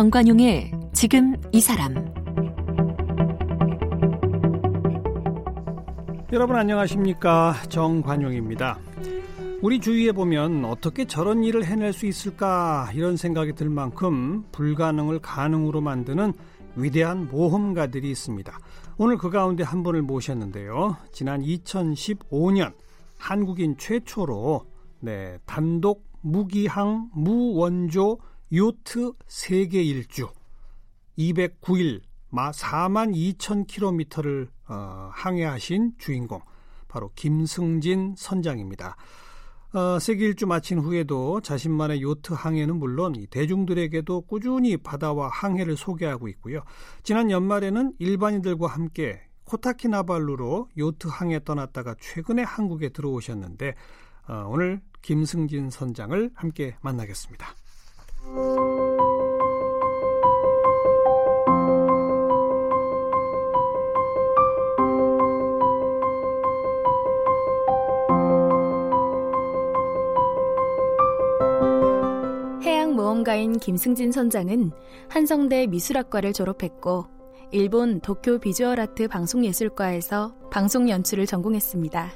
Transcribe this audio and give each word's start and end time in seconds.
정관용의 0.00 0.72
지금 0.94 1.36
이 1.52 1.60
사람 1.60 1.94
여러분 6.32 6.56
안녕하십니까 6.56 7.54
정관용입니다. 7.68 8.78
우리 9.60 9.78
주위에 9.78 10.12
보면 10.12 10.64
어떻게 10.64 11.04
저런 11.04 11.44
일을 11.44 11.66
해낼 11.66 11.92
수 11.92 12.06
있을까 12.06 12.90
이런 12.94 13.18
생각이 13.18 13.52
들 13.52 13.68
만큼 13.68 14.42
불가능을 14.52 15.18
가능으로 15.18 15.82
만드는 15.82 16.32
위대한 16.76 17.28
모험가들이 17.28 18.10
있습니다. 18.10 18.58
오늘 18.96 19.18
그 19.18 19.28
가운데 19.28 19.64
한 19.64 19.82
분을 19.82 20.00
모셨는데요. 20.00 20.96
지난 21.12 21.42
2015년 21.42 22.72
한국인 23.18 23.76
최초로 23.76 24.64
네, 25.00 25.36
단독 25.44 26.08
무기항 26.22 27.10
무원조 27.12 28.16
요트 28.52 29.12
세계 29.28 29.80
일주 29.80 30.28
209일 31.16 32.00
마 32.30 32.50
4만 32.50 33.14
2천 33.14 33.68
킬로미터를 33.68 34.48
어, 34.68 35.10
항해하신 35.12 35.92
주인공 35.98 36.40
바로 36.88 37.12
김승진 37.14 38.16
선장입니다. 38.16 38.96
어, 39.72 40.00
세계 40.00 40.24
일주 40.24 40.48
마친 40.48 40.80
후에도 40.80 41.40
자신만의 41.40 42.02
요트 42.02 42.32
항해는 42.32 42.74
물론 42.74 43.14
대중들에게도 43.30 44.22
꾸준히 44.22 44.76
바다와 44.76 45.28
항해를 45.28 45.76
소개하고 45.76 46.26
있고요. 46.26 46.64
지난 47.04 47.30
연말에는 47.30 47.92
일반인들과 48.00 48.66
함께 48.66 49.22
코타키나발루로 49.44 50.70
요트 50.76 51.06
항해 51.06 51.44
떠났다가 51.44 51.94
최근에 52.00 52.42
한국에 52.42 52.88
들어오셨는데 52.88 53.76
어, 54.26 54.46
오늘 54.48 54.80
김승진 55.02 55.70
선장을 55.70 56.32
함께 56.34 56.74
만나겠습니다. 56.80 57.54
모험가인 73.20 73.58
김승진 73.58 74.12
선장은 74.12 74.70
한성대 75.08 75.66
미술학과를 75.66 76.32
졸업했고 76.32 77.06
일본 77.50 78.00
도쿄 78.00 78.38
비주얼 78.38 78.78
아트 78.78 79.08
방송예술과에서 79.08 80.34
방송 80.50 80.88
연출을 80.88 81.26
전공했습니다. 81.26 82.12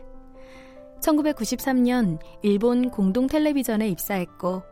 1993년 1.00 2.18
일본 2.42 2.90
공동 2.90 3.26
텔레비전에 3.26 3.88
입사했고 3.88 4.62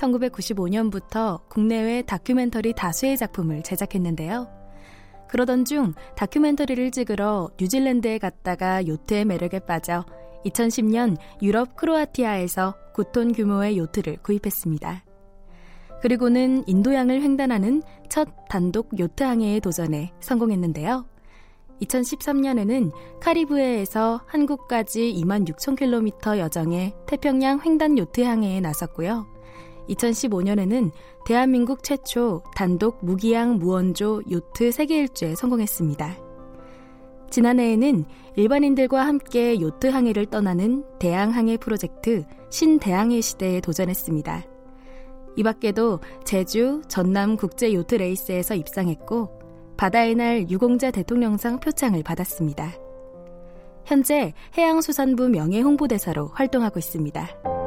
1995년부터 0.00 1.40
국내외 1.48 2.02
다큐멘터리 2.02 2.72
다수의 2.72 3.16
작품을 3.16 3.62
제작했는데요. 3.62 4.48
그러던 5.28 5.64
중 5.64 5.94
다큐멘터리를 6.16 6.90
찍으러 6.90 7.50
뉴질랜드에 7.60 8.18
갔다가 8.18 8.86
요트의 8.86 9.24
매력에 9.24 9.60
빠져 9.60 10.04
2010년 10.44 11.16
유럽 11.42 11.76
크로아티아에서 11.76 12.74
9톤 12.94 13.36
규모의 13.36 13.78
요트를 13.78 14.18
구입했습니다. 14.22 15.04
그리고는 16.02 16.64
인도양을 16.66 17.22
횡단하는 17.22 17.82
첫 18.08 18.28
단독 18.48 18.98
요트 18.98 19.22
항해에 19.22 19.60
도전해 19.60 20.12
성공했는데요. 20.20 21.04
2013년에는 21.82 22.92
카리브해에서 23.20 24.22
한국까지 24.26 25.14
2만 25.22 25.48
6천 25.48 25.78
킬로미터 25.78 26.38
여정의 26.38 26.94
태평양 27.06 27.60
횡단 27.64 27.98
요트 27.98 28.22
항해에 28.22 28.60
나섰고요. 28.60 29.39
2015년에는 29.90 30.90
대한민국 31.26 31.82
최초 31.82 32.42
단독 32.54 33.04
무기항 33.04 33.58
무원조 33.58 34.22
요트 34.30 34.72
세계 34.72 34.98
일주에 34.98 35.34
성공했습니다. 35.34 36.16
지난해에는 37.30 38.04
일반인들과 38.36 39.06
함께 39.06 39.60
요트 39.60 39.86
항해를 39.86 40.26
떠나는 40.26 40.84
대양 40.98 41.30
항해 41.30 41.58
프로젝트 41.58 42.24
신대항해 42.50 43.20
시대에 43.20 43.60
도전했습니다. 43.60 44.44
이 45.36 45.42
밖에도 45.42 46.00
제주, 46.24 46.82
전남 46.88 47.36
국제 47.36 47.72
요트 47.72 47.94
레이스에서 47.94 48.56
입상했고 48.56 49.40
바다의 49.76 50.16
날 50.16 50.50
유공자 50.50 50.90
대통령상 50.90 51.60
표창을 51.60 52.02
받았습니다. 52.02 52.72
현재 53.84 54.34
해양수산부 54.58 55.28
명예 55.28 55.60
홍보대사로 55.60 56.28
활동하고 56.34 56.78
있습니다. 56.78 57.59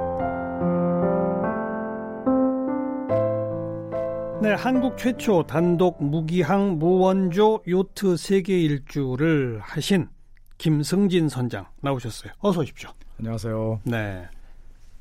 네, 4.43 4.53
한국 4.55 4.97
최초 4.97 5.43
단독 5.43 6.03
무기항 6.03 6.77
무원조 6.77 7.63
요트 7.65 8.17
세계 8.17 8.59
일주를 8.59 9.61
하신 9.61 10.09
김승진 10.57 11.29
선장 11.29 11.65
나오셨어요. 11.79 12.33
어서 12.39 12.59
오십시오. 12.59 12.89
안녕하세요. 13.19 13.79
네. 13.85 14.27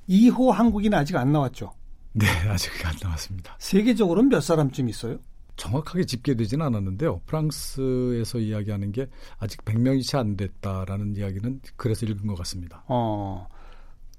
2호 0.09 0.51
한국인 0.53 0.95
아직 0.95 1.17
안 1.17 1.33
나왔죠? 1.33 1.73
네, 2.13 2.27
아직 2.49 2.71
안 2.87 2.95
나왔습니다. 3.03 3.57
세계적으로는 3.59 4.29
몇 4.31 4.41
사람쯤 4.41 4.89
있어요? 4.89 5.19
정확하게 5.57 6.05
집계되지는 6.05 6.65
않았는데요. 6.65 7.21
프랑스에서 7.27 8.39
이야기하는 8.39 8.93
게 8.93 9.09
아직 9.41 9.65
100명이 9.65 10.07
채 10.07 10.19
안 10.19 10.37
됐다라는 10.37 11.17
이야기는 11.17 11.63
그래서 11.77 12.07
읽은 12.07 12.29
것 12.29 12.37
같습니다. 12.39 12.85
어, 12.87 13.49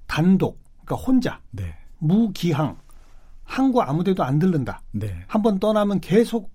단독, 0.05 0.59
그러니까 0.83 0.95
혼자, 1.07 1.39
네. 1.51 1.73
무기항, 1.99 2.77
항구 3.53 3.83
아무데도 3.83 4.23
안 4.23 4.39
들른다. 4.39 4.81
네. 4.91 5.23
한번 5.27 5.59
떠나면 5.59 5.99
계속 6.01 6.51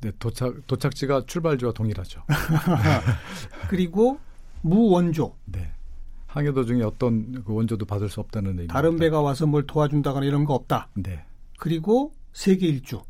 네, 0.00 0.10
도착 0.18 0.66
도착지가 0.66 1.26
출발지와 1.26 1.72
동일하죠. 1.72 2.20
그리고 3.70 4.18
무원조. 4.62 5.36
네. 5.44 5.70
항해 6.26 6.50
도중에 6.52 6.82
어떤 6.82 7.44
그 7.44 7.54
원조도 7.54 7.86
받을 7.86 8.08
수 8.08 8.18
없다는 8.18 8.58
의미. 8.58 8.66
다른 8.66 8.96
배가 8.96 9.20
와서 9.20 9.46
뭘 9.46 9.68
도와준다거나 9.68 10.26
이런 10.26 10.44
거 10.44 10.54
없다. 10.54 10.88
네. 10.94 11.24
그리고 11.58 12.12
세계 12.32 12.66
일주. 12.66 13.02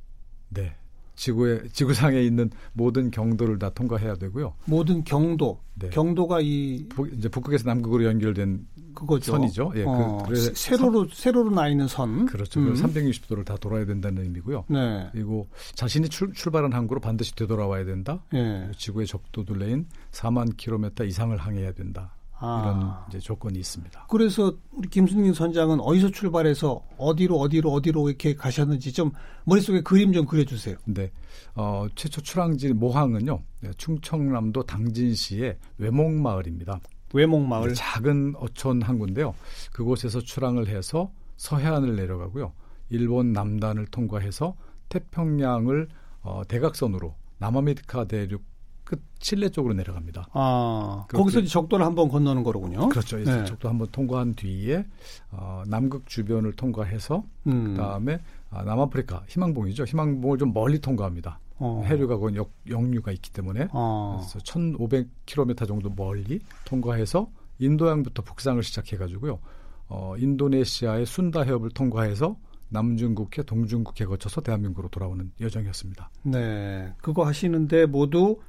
네. 0.51 0.77
지구에 1.17 1.63
지구상에 1.73 2.23
있는 2.23 2.51
모든 2.73 3.11
경도를 3.11 3.59
다 3.59 3.71
통과해야 3.71 4.15
되고요. 4.17 4.55
모든 4.67 5.03
경도. 5.03 5.61
네. 5.75 5.91
경도가 5.91 6.41
이 6.41 6.87
부, 6.89 7.09
이제 7.09 7.29
북극에서 7.29 7.69
남극으로 7.69 8.05
연결된 8.05 8.67
그거죠. 8.95 9.33
선이죠. 9.33 9.73
예, 9.77 9.85
어, 9.87 10.25
그, 10.27 10.35
세로로 10.37 11.09
세로로 11.13 11.51
나 11.51 11.69
있는 11.69 11.87
선. 11.87 12.25
그렇죠. 12.27 12.61
음. 12.61 12.73
360도를 12.75 13.45
다 13.45 13.57
돌아야 13.57 13.85
된다는 13.85 14.23
의미고요. 14.23 14.65
네. 14.69 15.09
그리고 15.13 15.49
자신이 15.75 16.09
출, 16.09 16.33
출발한 16.33 16.73
항구로 16.73 17.01
반드시 17.01 17.35
되돌아와야 17.35 17.85
된다. 17.85 18.23
네. 18.33 18.71
지구의 18.77 19.07
적도 19.07 19.45
둘레인 19.45 19.87
4만 20.13 20.57
킬로미터 20.57 21.05
이상을 21.05 21.37
항해야 21.37 21.73
된다. 21.73 22.16
아. 22.39 22.63
이런 22.63 22.95
이제 23.09 23.19
조건이 23.19 23.59
있습니다. 23.59 24.07
그래서 24.09 24.55
우리 24.73 24.89
김순민 24.89 25.33
선장은 25.33 25.81
어디서 25.81 26.11
출발해서 26.11 26.83
어디로 26.99 27.39
어디로 27.39 27.73
어디로 27.73 28.09
이렇게 28.09 28.35
가셨는지 28.35 28.93
좀 28.93 29.13
머릿속에 29.45 29.83
그림 29.83 30.13
좀 30.13 30.27
그려주세요. 30.27 30.77
네, 30.85 31.11
어, 31.55 31.87
최초 31.95 32.21
출항지 32.21 32.73
모항은요 32.75 33.43
네, 33.61 33.71
충청남도 33.77 34.65
당진시의 34.65 35.57
외목마을입니다. 35.79 36.81
외목마을 37.15 37.69
네, 37.69 37.75
작은 37.75 38.35
어촌 38.39 38.83
항구인데요. 38.83 39.35
그곳에서 39.73 40.21
출항을 40.21 40.69
해서 40.69 41.11
서해안을 41.37 41.97
내려가고요. 41.97 42.53
일본 42.91 43.33
남단을 43.33 43.87
통과해서 43.87 44.57
태평양을 44.89 45.89
어, 46.23 46.43
대각선으로 46.47 47.15
남아메리카 47.39 48.07
대륙 48.07 48.43
끝 48.87 49.03
칠레 49.19 49.51
쪽으로 49.51 49.75
내려갑니다. 49.75 50.29
아 50.33 51.05
거기서 51.09 51.41
그, 51.41 51.47
적도를 51.47 51.85
한번 51.85 52.09
건너는 52.09 52.45
거로군요. 52.45 52.89
그렇죠. 52.89 53.19
네. 53.19 53.45
적도 53.45 53.69
한번 53.69 53.89
통과한 53.91 54.35
뒤에 54.35 54.87
어, 55.33 55.65
남극 55.67 56.07
주변을 56.07 56.53
통과해서 56.55 57.25
음. 57.49 57.75
그다음에 57.75 58.21
아, 58.51 58.63
남아프리카 58.63 59.25
희망봉이죠. 59.29 59.85
희망봉을 59.85 60.39
좀 60.39 60.55
멀리 60.55 60.81
통과합니다. 60.81 61.41
어. 61.59 61.83
해류가 61.85 62.19
건 62.19 62.37
역류가 62.69 63.11
있기 63.13 63.33
때문에 63.33 63.69
어. 63.73 64.21
그래서 64.21 64.39
1,500km 64.39 65.67
정도 65.67 65.91
멀리 65.91 66.39
통과해서 66.65 67.29
인도양부터 67.59 68.23
북상을 68.23 68.63
시작해가지고요. 68.63 69.41
어, 69.89 70.15
인도네시아의 70.19 71.07
순다 71.07 71.43
해협을 71.43 71.71
통과해서 71.71 72.37
남중국해, 72.69 73.43
동중국해 73.45 74.05
거쳐서 74.07 74.41
대한민국으로 74.41 74.89
돌아오는 74.89 75.31
여정이었습니다. 75.41 76.11
네, 76.25 76.93
그거 77.01 77.25
하시는데 77.25 77.87
모두 77.87 78.41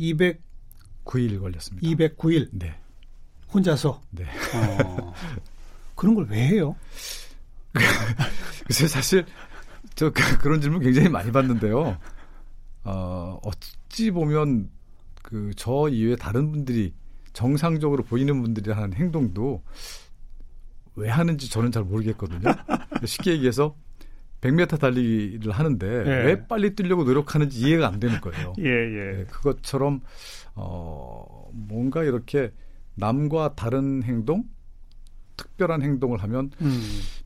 209일 0.00 1.40
걸렸습니다. 1.40 1.86
209일. 1.86 2.48
네. 2.52 2.74
혼자서. 3.52 4.00
네. 4.10 4.24
어, 4.54 5.12
그런 5.94 6.14
걸 6.14 6.26
왜 6.30 6.48
해요? 6.48 6.74
글쎄 8.66 8.86
사실 8.88 9.24
저 9.94 10.10
그, 10.10 10.38
그런 10.38 10.60
질문 10.60 10.80
굉장히 10.80 11.08
많이 11.08 11.30
받는데요. 11.30 11.98
어, 12.84 13.40
어찌 13.44 14.10
보면 14.10 14.70
그 15.22 15.50
저 15.56 15.88
이외에 15.88 16.16
다른 16.16 16.50
분들이 16.50 16.94
정상적으로 17.32 18.02
보이는 18.02 18.40
분들이 18.42 18.72
하는 18.72 18.92
행동도 18.94 19.62
왜 20.96 21.08
하는지 21.08 21.48
저는 21.50 21.70
잘 21.70 21.84
모르겠거든요. 21.84 22.52
쉽게 23.04 23.32
얘기해서 23.32 23.76
100m 24.40 24.78
달리기를 24.80 25.52
하는데 25.52 25.86
예. 25.86 26.10
왜 26.26 26.46
빨리 26.46 26.74
뛰려고 26.74 27.04
노력하는지 27.04 27.60
이해가 27.60 27.88
안 27.88 28.00
되는 28.00 28.20
거예요. 28.20 28.54
예, 28.60 28.64
예. 28.64 29.16
네, 29.18 29.24
그것처럼 29.30 30.00
어 30.54 31.50
뭔가 31.52 32.04
이렇게 32.04 32.52
남과 32.94 33.54
다른 33.54 34.02
행동, 34.02 34.44
특별한 35.36 35.82
행동을 35.82 36.22
하면 36.22 36.50
음. 36.60 36.80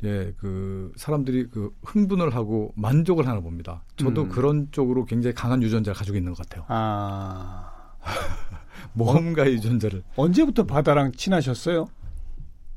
예, 0.05 0.33
그 0.39 0.93
사람들이 0.97 1.49
그 1.51 1.75
흥분을 1.85 2.35
하고 2.35 2.73
만족을 2.77 3.27
하나 3.27 3.41
봅니다. 3.41 3.85
저도 3.97 4.25
음. 4.25 4.29
그런 4.29 4.69
쪽으로 4.71 5.05
굉장히 5.05 5.35
강한 5.35 5.63
유전자를 5.63 5.97
가지고 5.97 6.17
있는 6.17 6.33
것 6.35 6.47
같아요. 6.47 6.65
아. 6.69 7.73
모험가의 8.93 9.51
어? 9.51 9.53
유전자를 9.55 10.03
언제부터 10.17 10.65
바다랑 10.65 11.13
친하셨어요? 11.13 11.87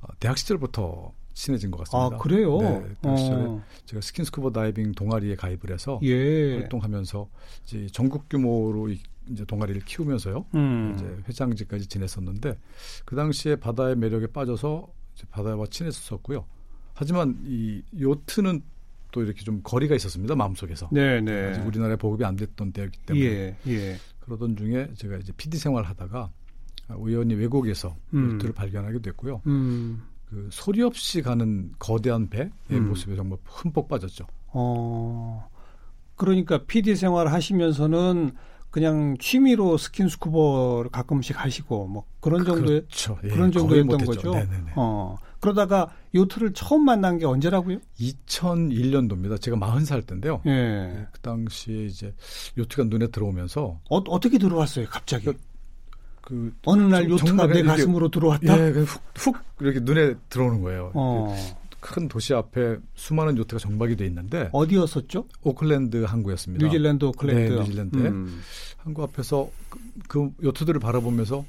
어, 0.01 0.07
대학 0.19 0.37
시절부터 0.37 1.11
친해진 1.37 1.69
것 1.69 1.77
같습니다. 1.79 2.15
아 2.15 2.19
그래요? 2.19 2.57
네, 2.59 3.15
시절에 3.15 3.43
어. 3.43 3.63
제가 3.85 4.01
스킨스쿠버 4.01 4.51
다이빙 4.51 4.93
동아리에 4.93 5.35
가입을 5.35 5.71
해서 5.71 5.99
예. 6.01 6.57
활동하면서 6.57 7.29
이제 7.63 7.87
전국 7.91 8.27
규모로 8.27 8.89
이제 9.29 9.45
동아리를 9.45 9.81
키우면서요. 9.81 10.45
음. 10.55 10.95
이제 10.95 11.05
회장직까지 11.27 11.87
지냈었는데 11.87 12.57
그 13.05 13.15
당시에 13.15 13.55
바다의 13.57 13.95
매력에 13.97 14.27
빠져서 14.27 14.87
바다와 15.29 15.67
친했었고요. 15.69 16.45
하지만 16.95 17.37
이 17.45 17.83
요트는 17.99 18.63
또 19.11 19.21
이렇게 19.21 19.43
좀 19.43 19.61
거리가 19.63 19.95
있었습니다 19.95 20.35
마음속에서. 20.35 20.89
네, 20.91 21.21
네. 21.21 21.51
아직 21.51 21.61
우리나라에 21.61 21.97
보급이 21.97 22.25
안 22.25 22.35
됐던 22.35 22.71
때였기 22.71 22.99
때문에. 23.05 23.25
예, 23.25 23.57
예. 23.67 23.97
그러던 24.21 24.57
중에 24.57 24.91
제가 24.95 25.17
이제 25.17 25.31
PD 25.37 25.59
생활하다가 25.59 26.31
우연히 26.95 27.35
외국에서 27.35 27.95
음. 28.13 28.33
요트를 28.33 28.53
발견하게 28.53 28.99
됐고요. 28.99 29.41
음. 29.45 30.01
그 30.29 30.49
소리 30.51 30.81
없이 30.83 31.21
가는 31.21 31.71
거대한 31.79 32.29
배의 32.29 32.49
음. 32.71 32.89
모습에 32.89 33.15
정말 33.15 33.37
흠뻑 33.45 33.87
빠졌죠. 33.87 34.25
어. 34.47 35.49
그러니까 36.15 36.65
PD 36.65 36.95
생활 36.95 37.27
하시면서는 37.27 38.31
그냥 38.69 39.15
취미로 39.19 39.77
스킨스쿠버를 39.77 40.91
가끔씩 40.91 41.39
하시고 41.39 41.87
뭐 41.87 42.05
그런 42.19 42.43
정도의 42.43 42.81
그렇죠. 42.81 43.17
예, 43.23 43.29
그런 43.29 43.51
정도였던 43.51 44.05
거죠. 44.05 44.31
네네네. 44.31 44.73
어. 44.75 45.15
그러다가 45.39 45.91
요트를 46.15 46.53
처음 46.53 46.83
만난 46.83 47.19
게 47.19 47.25
언제라고요? 47.25 47.77
2001년도입니다. 47.99 49.39
제가 49.39 49.57
40살 49.57 50.05
때인데요. 50.05 50.41
예. 50.47 50.49
네, 50.51 51.07
그 51.11 51.19
당시에 51.21 51.85
이제 51.85 52.13
요트가 52.57 52.85
눈에 52.85 53.07
들어오면서 53.07 53.79
어, 53.89 54.19
떻게 54.19 54.37
들어왔어요, 54.37 54.87
갑자기? 54.89 55.31
그, 56.27 56.33
그 56.35 56.53
어느 56.65 56.81
날 56.83 57.09
요트가 57.09 57.47
내 57.47 57.63
가슴으로 57.63 58.09
들어왔다. 58.09 58.59
예, 58.59 58.71
훅, 58.71 59.01
훅 59.15 59.37
이렇게 59.61 59.79
눈에 59.79 60.15
들어오는 60.29 60.61
거예요. 60.61 60.91
어. 60.93 61.33
큰 61.79 62.07
도시 62.09 62.33
앞에 62.33 62.77
수많은 62.95 63.37
요트가 63.37 63.59
정박이 63.59 63.95
돼 63.95 64.05
있는데 64.07 64.49
어디였었죠? 64.51 65.25
오클랜드 65.43 66.03
항구였습니다. 66.03 66.65
뉴질랜드 66.65 67.05
오클랜드. 67.05 67.53
네, 67.53 67.59
뉴질랜드 67.59 67.95
음. 67.97 68.41
항구 68.77 69.03
앞에서 69.03 69.49
그, 69.69 69.79
그 70.09 70.31
요트들을 70.43 70.79
바라보면서 70.81 71.45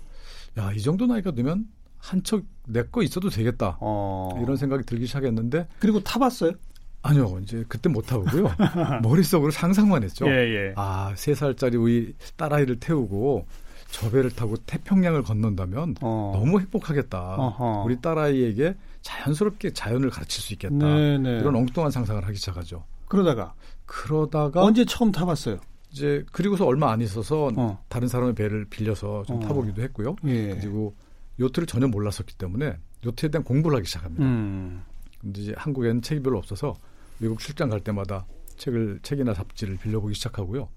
야 0.58 0.72
이 0.72 0.80
정도 0.80 1.06
나이가 1.06 1.30
되면 1.32 1.66
한척 1.98 2.42
내 2.66 2.82
거 2.82 3.02
있어도 3.02 3.30
되겠다 3.30 3.78
어. 3.80 4.38
이런 4.42 4.56
생각이 4.56 4.84
들기 4.84 5.06
시작했는데 5.06 5.66
그리고 5.80 6.00
타봤어요? 6.04 6.52
아니요, 7.02 7.38
이제 7.42 7.64
그때 7.68 7.88
못 7.88 8.02
타보고요. 8.06 8.50
머릿속으로 9.02 9.50
상상만 9.50 10.02
했죠. 10.04 10.26
예, 10.28 10.32
예. 10.32 10.72
아, 10.76 11.12
세 11.16 11.34
살짜리 11.34 11.76
우리 11.76 12.12
딸아이를 12.36 12.78
태우고 12.80 13.46
저 13.90 14.10
배를 14.10 14.30
타고 14.30 14.56
태평양을 14.56 15.22
건넌다면 15.22 15.96
어. 16.02 16.32
너무 16.34 16.60
행복하겠다. 16.60 17.36
어허. 17.36 17.84
우리 17.84 18.00
딸아이에게 18.00 18.76
자연스럽게 19.02 19.72
자연을 19.72 20.10
가르칠 20.10 20.42
수 20.42 20.52
있겠다. 20.52 20.74
네네. 20.74 21.18
네. 21.18 21.38
이런 21.40 21.56
엉뚱한 21.56 21.90
상상을 21.90 22.22
하기 22.24 22.36
시작하죠. 22.36 22.84
그러다가 23.06 23.54
그러다가 23.86 24.62
언제 24.62 24.84
처음 24.84 25.10
타봤어요? 25.10 25.58
이제 25.90 26.24
그리고서 26.32 26.66
얼마 26.66 26.92
안 26.92 27.00
있어서 27.00 27.50
어. 27.56 27.82
다른 27.88 28.08
사람의 28.08 28.34
배를 28.34 28.66
빌려서 28.66 29.24
좀 29.26 29.36
어. 29.36 29.40
타보기도 29.40 29.80
했고요. 29.82 30.16
예. 30.26 30.54
그리고 30.54 30.94
요트를 31.40 31.66
전혀 31.66 31.86
몰랐었기 31.88 32.34
때문에 32.36 32.76
요트에 33.06 33.30
대한 33.30 33.42
공부를 33.44 33.78
하기 33.78 33.86
시작합니다. 33.86 34.24
음. 34.24 34.82
근데 35.20 35.40
이제 35.40 35.54
한국에는 35.56 36.02
책이 36.02 36.22
별로 36.22 36.36
없어서 36.36 36.74
외국 37.20 37.38
출장 37.38 37.70
갈 37.70 37.80
때마다 37.80 38.26
책을 38.58 39.00
책이나 39.02 39.32
잡지를 39.32 39.78
빌려보기 39.78 40.14
시작하고요. 40.14 40.68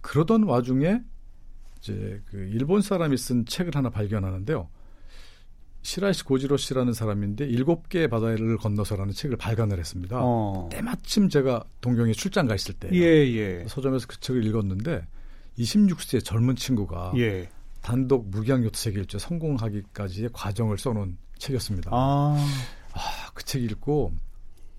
그러던 0.00 0.44
와중에 0.44 1.02
이제 1.92 2.20
그 2.30 2.36
일본 2.52 2.82
사람이 2.82 3.16
쓴 3.16 3.44
책을 3.46 3.74
하나 3.76 3.90
발견하는데요. 3.90 4.68
시라이시 5.82 6.24
고지로 6.24 6.56
씨라는 6.56 6.92
사람인데 6.92 7.46
일곱 7.46 7.88
개의 7.88 8.08
바다를 8.08 8.56
건너서라는 8.58 9.12
책을 9.12 9.36
발간을 9.36 9.78
했습니다. 9.78 10.18
어. 10.20 10.68
때마침 10.72 11.28
제가 11.28 11.62
동경에 11.80 12.12
출장 12.12 12.46
가 12.48 12.56
있을 12.56 12.74
때 12.74 12.88
예, 12.92 12.98
예. 13.00 13.64
서점에서 13.68 14.06
그 14.08 14.18
책을 14.20 14.44
읽었는데 14.46 15.06
26세 15.58 16.24
젊은 16.24 16.56
친구가 16.56 17.12
예. 17.18 17.48
단독 17.82 18.28
무기한 18.30 18.64
요트 18.64 18.76
세계 18.80 18.98
일주 18.98 19.18
성공하기까지의 19.20 20.30
과정을 20.32 20.76
써놓은 20.78 21.16
책이었습니다. 21.38 21.90
아, 21.92 22.36
아 22.92 23.30
그 23.34 23.44
책 23.44 23.62
읽고 23.62 24.12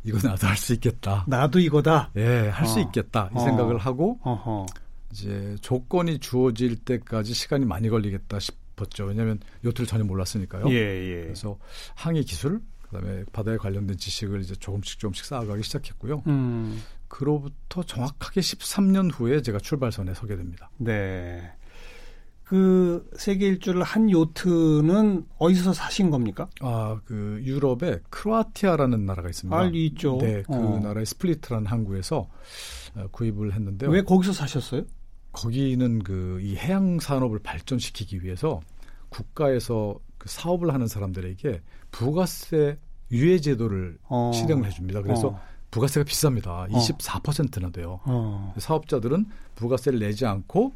이거 0.03 0.17
나도 0.27 0.45
할 0.47 0.57
수 0.57 0.73
있겠다. 0.73 1.23
나도 1.27 1.59
이거다. 1.59 2.11
예, 2.17 2.49
할수 2.49 2.79
어. 2.79 2.81
있겠다 2.81 3.29
이 3.33 3.37
어. 3.37 3.39
생각을 3.45 3.77
하고 3.77 4.19
어허. 4.23 4.65
이제 5.11 5.55
조건이 5.61 6.19
주어질 6.19 6.77
때까지 6.77 7.33
시간이 7.33 7.65
많이 7.65 7.89
걸리겠다 7.89 8.39
싶었죠. 8.39 9.05
왜냐하면 9.05 9.39
요트를 9.63 9.87
전혀 9.87 10.03
몰랐으니까요. 10.03 10.69
예, 10.69 10.75
예. 10.75 11.21
그래서 11.23 11.57
항해 11.95 12.21
기술, 12.23 12.61
그다음에 12.83 13.23
바다에 13.31 13.57
관련된 13.57 13.97
지식을 13.97 14.41
이제 14.41 14.55
조금씩 14.55 14.99
조금씩 14.99 15.25
쌓아가기 15.25 15.63
시작했고요. 15.63 16.23
음. 16.27 16.81
그로부터 17.07 17.83
정확하게 17.83 18.41
13년 18.41 19.09
후에 19.13 19.41
제가 19.41 19.59
출발선에 19.59 20.13
서게 20.13 20.35
됩니다. 20.35 20.69
네. 20.77 21.53
그 22.43 23.09
세계 23.17 23.47
일주를 23.47 23.83
한 23.83 24.09
요트는 24.09 25.25
어디서 25.37 25.73
사신 25.73 26.09
겁니까? 26.09 26.47
아, 26.61 26.97
그 27.03 27.41
유럽에 27.43 27.99
크로아티아라는 28.09 29.05
나라가 29.05 29.27
있습니다. 29.29 29.57
아, 29.57 29.69
있죠. 29.73 30.17
네, 30.21 30.43
그 30.43 30.53
어. 30.53 30.79
나라의 30.81 31.05
스플리트라는 31.05 31.67
항구에서 31.67 32.29
어, 32.95 33.07
구입을 33.11 33.53
했는데요. 33.53 33.89
왜 33.89 34.01
거기서 34.01 34.31
사셨어요? 34.31 34.83
거기는 35.37 35.99
그 36.03 36.39
이 36.41 36.55
해양 36.55 36.99
산업을 36.99 37.39
발전시키기 37.39 38.23
위해서 38.23 38.61
국가에서 39.09 39.99
그 40.17 40.29
사업을 40.29 40.73
하는 40.73 40.87
사람들에게 40.87 41.61
부가세 41.91 42.77
유예 43.11 43.39
제도를 43.39 43.97
어. 44.09 44.31
실행을 44.33 44.65
해줍니다. 44.65 45.01
그래서 45.01 45.29
어. 45.29 45.41
부가세가 45.71 46.03
비쌉니다. 46.05 46.69
24%나 46.71 47.69
돼요. 47.71 47.99
어. 48.05 48.53
사업자들은 48.57 49.25
부가세를 49.55 49.99
내지 49.99 50.25
않고 50.25 50.73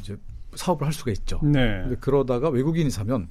이제 0.00 0.16
사업을 0.54 0.86
할 0.86 0.92
수가 0.92 1.10
있죠. 1.12 1.40
네. 1.42 1.80
근데 1.82 1.96
그러다가 1.96 2.48
외국인이 2.48 2.90
사면 2.90 3.28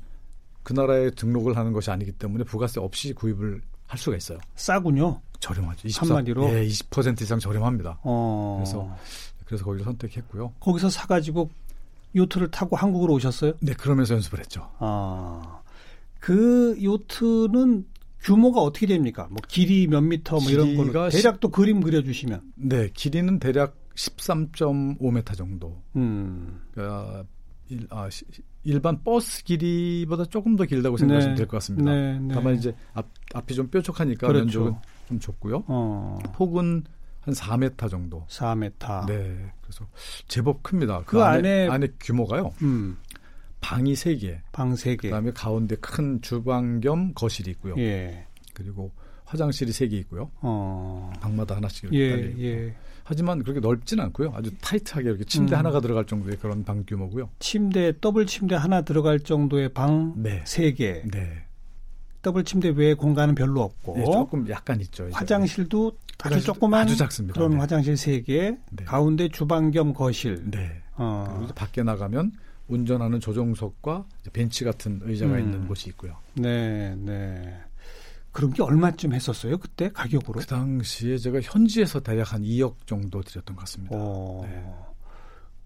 그 0.63 0.73
나라에 0.73 1.11
등록을 1.11 1.55
하는 1.57 1.71
것이 1.73 1.91
아니기 1.91 2.11
때문에 2.11 2.43
부가세 2.43 2.79
없이 2.79 3.13
구입을 3.13 3.61
할 3.87 3.99
수가 3.99 4.17
있어요. 4.17 4.39
싸군요. 4.55 5.21
저렴하죠. 5.39 5.87
24, 5.87 6.07
한마디로 6.07 6.49
예, 6.49 6.65
20% 6.65 7.21
이상 7.21 7.37
저렴합니다. 7.37 7.99
어. 8.03 8.55
그래서 8.59 8.95
그래서 9.45 9.65
거기를 9.65 9.85
선택했고요. 9.85 10.53
거기서 10.59 10.89
사가지고 10.89 11.49
요트를 12.15 12.51
타고 12.51 12.75
한국으로 12.75 13.13
오셨어요? 13.13 13.53
네, 13.59 13.73
그러면서 13.73 14.13
연습을 14.15 14.39
했죠. 14.39 14.69
아, 14.79 15.61
그 16.19 16.77
요트는 16.81 17.85
규모가 18.21 18.61
어떻게 18.61 18.85
됩니까? 18.85 19.27
뭐 19.29 19.39
길이 19.47 19.87
몇 19.87 20.01
미터 20.01 20.39
뭐 20.39 20.49
이런 20.49 20.75
거는 20.75 21.09
대략 21.09 21.39
또 21.39 21.49
그림 21.49 21.81
그려주시면. 21.81 22.53
네, 22.55 22.89
길이는 22.93 23.39
대략 23.39 23.75
13.5m 23.95 25.35
정도. 25.35 25.81
음. 25.95 26.61
그러니까 26.71 27.25
일, 27.69 27.87
아, 27.89 28.09
시, 28.09 28.25
일반 28.63 29.03
버스 29.03 29.43
길이보다 29.43 30.25
조금 30.25 30.55
더 30.55 30.63
길다고 30.65 30.97
생각하시면 30.97 31.35
네. 31.35 31.39
될것 31.39 31.59
같습니다. 31.59 31.91
네, 31.91 32.19
네. 32.19 32.33
다만 32.33 32.55
이제 32.55 32.73
앞, 32.93 33.07
앞이 33.33 33.53
좀 33.55 33.67
뾰족하니까 33.67 34.27
그렇죠. 34.27 34.45
면적은 34.45 34.75
좀 35.09 35.19
좁고요. 35.19 35.63
어. 35.67 36.19
폭은 36.33 36.83
한 37.23 37.33
4m 37.33 37.89
정도. 37.89 38.25
4m. 38.29 39.05
네. 39.07 39.51
그래서 39.61 39.87
제법 40.27 40.61
큽니다. 40.61 40.99
그, 41.05 41.17
그 41.17 41.23
안에, 41.23 41.67
안에 41.69 41.87
규모가요. 41.99 42.53
음. 42.61 42.97
방이 43.61 43.93
3개. 43.93 44.39
방 44.51 44.73
3개. 44.73 45.03
그다음에 45.03 45.31
가운데 45.31 45.75
큰 45.77 46.21
주방 46.21 46.81
겸 46.81 47.13
거실이 47.13 47.51
있고요. 47.51 47.75
예. 47.77 48.27
그리고 48.53 48.91
화장실이 49.23 49.71
3개 49.71 49.93
있고요. 49.93 50.31
어. 50.41 51.11
방마다 51.21 51.55
하나씩 51.55 51.85
이렇게 51.85 51.97
예, 51.97 52.09
달려 52.11 52.27
있고. 52.29 52.41
예. 52.41 52.75
하지만 53.05 53.41
그렇게 53.41 53.59
넓진 53.61 53.99
않고요. 54.01 54.33
아주 54.35 54.51
타이트하게 54.61 55.09
이렇게 55.09 55.23
침대 55.23 55.55
음. 55.55 55.59
하나가 55.59 55.79
들어갈 55.79 56.05
정도의 56.05 56.37
그런 56.37 56.63
방 56.63 56.83
규모고요. 56.85 57.29
침대 57.39 57.93
더블 57.99 58.25
침대 58.25 58.55
하나 58.55 58.81
들어갈 58.81 59.19
정도의 59.19 59.69
방 59.73 60.13
네. 60.17 60.43
3개. 60.43 61.09
네. 61.09 61.45
더블 62.23 62.43
침대 62.43 62.69
외에 62.69 62.95
공간은 62.95 63.35
별로 63.35 63.61
없고 63.61 63.97
네, 63.97 64.05
조금 64.05 64.49
약간 64.49 64.79
있죠. 64.81 65.05
이제. 65.07 65.13
화장실도 65.13 65.91
아주 66.23 66.41
조그만 66.41 66.81
아주 66.81 66.95
작습니다. 66.95 67.33
그런 67.33 67.51
네. 67.51 67.57
화장실 67.57 67.93
3개, 67.95 68.57
네. 68.71 68.85
가운데 68.85 69.27
주방 69.27 69.69
겸 69.71 69.93
거실. 69.93 70.41
네. 70.49 70.81
어. 70.95 71.47
밖에 71.53 71.83
나가면 71.83 72.31
운전하는 72.69 73.19
조종석과 73.19 74.05
벤치 74.31 74.63
같은 74.63 75.01
의자가 75.03 75.33
음. 75.33 75.39
있는 75.39 75.67
곳이 75.67 75.89
있고요. 75.89 76.15
네, 76.35 76.95
네. 76.95 77.59
그런 78.31 78.53
게 78.53 78.63
얼마쯤 78.63 79.13
했었어요? 79.13 79.57
그때 79.57 79.89
가격으로? 79.89 80.39
그 80.39 80.45
당시에 80.45 81.17
제가 81.17 81.41
현지에서 81.41 81.99
대략 81.99 82.33
한 82.33 82.41
2억 82.41 82.87
정도 82.87 83.21
드렸던 83.21 83.55
것 83.55 83.59
같습니다. 83.61 83.95
어... 83.99 84.41
네. 84.43 84.63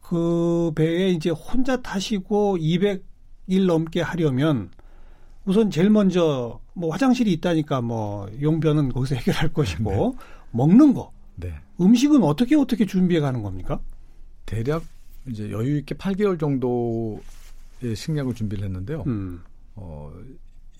그 0.01 0.71
배에 0.75 1.09
이제 1.09 1.29
혼자 1.29 1.81
타시고 1.81 2.57
200일 2.57 3.65
넘게 3.67 4.01
하려면 4.01 4.71
우선 5.47 5.71
제일 5.71 5.89
먼저 5.89 6.59
뭐 6.73 6.91
화장실이 6.91 7.31
있다니까 7.33 7.81
뭐 7.81 8.29
용변은 8.41 8.91
거기서 8.91 9.15
해결할 9.15 9.53
것이고 9.53 10.15
네. 10.19 10.25
먹는 10.51 10.93
거. 10.93 11.11
네. 11.35 11.55
음식은 11.79 12.21
어떻게 12.23 12.55
어떻게 12.55 12.85
준비해 12.85 13.21
가는 13.21 13.41
겁니까? 13.41 13.79
대략 14.45 14.83
이제 15.25 15.49
여유 15.51 15.77
있게 15.77 15.95
8개월 15.95 16.37
정도의 16.37 17.95
식량을 17.95 18.33
준비를 18.35 18.65
했는데요. 18.65 19.03
음. 19.07 19.41
어, 19.75 20.11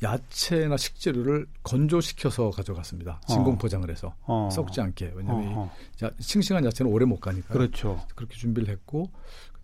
야채나 0.04 0.76
식재료를 0.76 1.48
건조시켜서 1.64 2.52
가져갔습니다. 2.52 3.22
진공 3.28 3.54
어. 3.54 3.58
포장을 3.58 3.90
해서 3.90 4.14
어. 4.26 4.50
썩지 4.52 4.82
않게. 4.82 5.14
왜냐하면 5.16 5.54
어. 5.56 5.72
야, 6.04 6.12
싱싱한 6.20 6.66
야채는 6.66 6.92
오래 6.92 7.06
못 7.06 7.20
가니까. 7.22 7.54
그렇죠. 7.54 8.06
그렇게 8.16 8.36
준비를 8.36 8.68
했고 8.70 9.10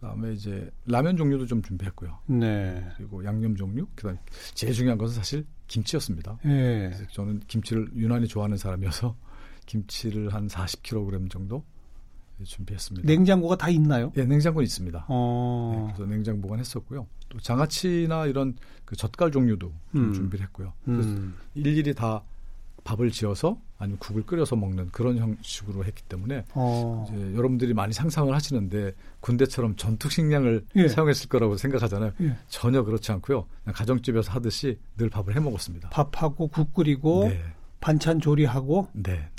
그다음에 0.03 0.33
이제 0.33 0.69
라면 0.85 1.15
종류도 1.15 1.45
좀 1.45 1.61
준비했고요. 1.61 2.19
네. 2.27 2.85
그리고 2.97 3.23
양념 3.23 3.55
종류. 3.55 3.87
그다음 3.95 4.17
제일 4.53 4.73
중요한 4.73 4.97
것은 4.97 5.15
사실 5.15 5.45
김치였습니다. 5.67 6.39
네. 6.43 6.89
그래서 6.89 7.05
저는 7.11 7.39
김치를 7.47 7.89
유난히 7.95 8.27
좋아하는 8.27 8.57
사람이어서 8.57 9.15
김치를 9.65 10.33
한 10.33 10.47
40kg 10.47 11.31
정도 11.31 11.63
준비했습니다. 12.43 13.07
냉장고가 13.07 13.55
다 13.55 13.69
있나요? 13.69 14.11
예, 14.17 14.25
냉장고는 14.25 14.65
있습니다. 14.65 15.05
어. 15.07 15.73
네, 15.87 15.93
그래서 15.93 16.11
냉장 16.11 16.41
보관했었고요. 16.41 17.07
또 17.29 17.39
장아찌나 17.39 18.25
이런 18.25 18.57
그 18.83 18.97
젓갈 18.97 19.31
종류도 19.31 19.71
좀 19.93 20.03
음. 20.03 20.13
준비를 20.13 20.45
했고요. 20.47 20.73
음. 20.89 21.35
일일이 21.53 21.93
다 21.93 22.23
밥을 22.83 23.11
지어서 23.11 23.57
아니면 23.77 23.97
국을 23.99 24.23
끓여서 24.25 24.55
먹는 24.55 24.89
그런 24.91 25.17
형식으로 25.17 25.85
했기 25.85 26.03
때문에 26.03 26.45
어. 26.53 27.05
이제 27.07 27.35
여러분들이 27.35 27.73
많이 27.73 27.93
상상을 27.93 28.33
하시는데 28.33 28.93
군대처럼 29.19 29.75
전투 29.75 30.09
식량을 30.09 30.65
예. 30.75 30.87
사용했을 30.87 31.29
거라고 31.29 31.57
생각하잖아요. 31.57 32.11
예. 32.21 32.35
전혀 32.47 32.83
그렇지 32.83 33.11
않고요. 33.13 33.45
가정집에서 33.65 34.31
하듯이 34.31 34.77
늘 34.97 35.09
밥을 35.09 35.35
해 35.35 35.39
먹었습니다. 35.39 35.89
밥하고 35.89 36.47
국 36.47 36.73
끓이고 36.73 37.29
네. 37.29 37.41
반찬 37.79 38.19
조리하고 38.19 38.87
네. 38.93 39.29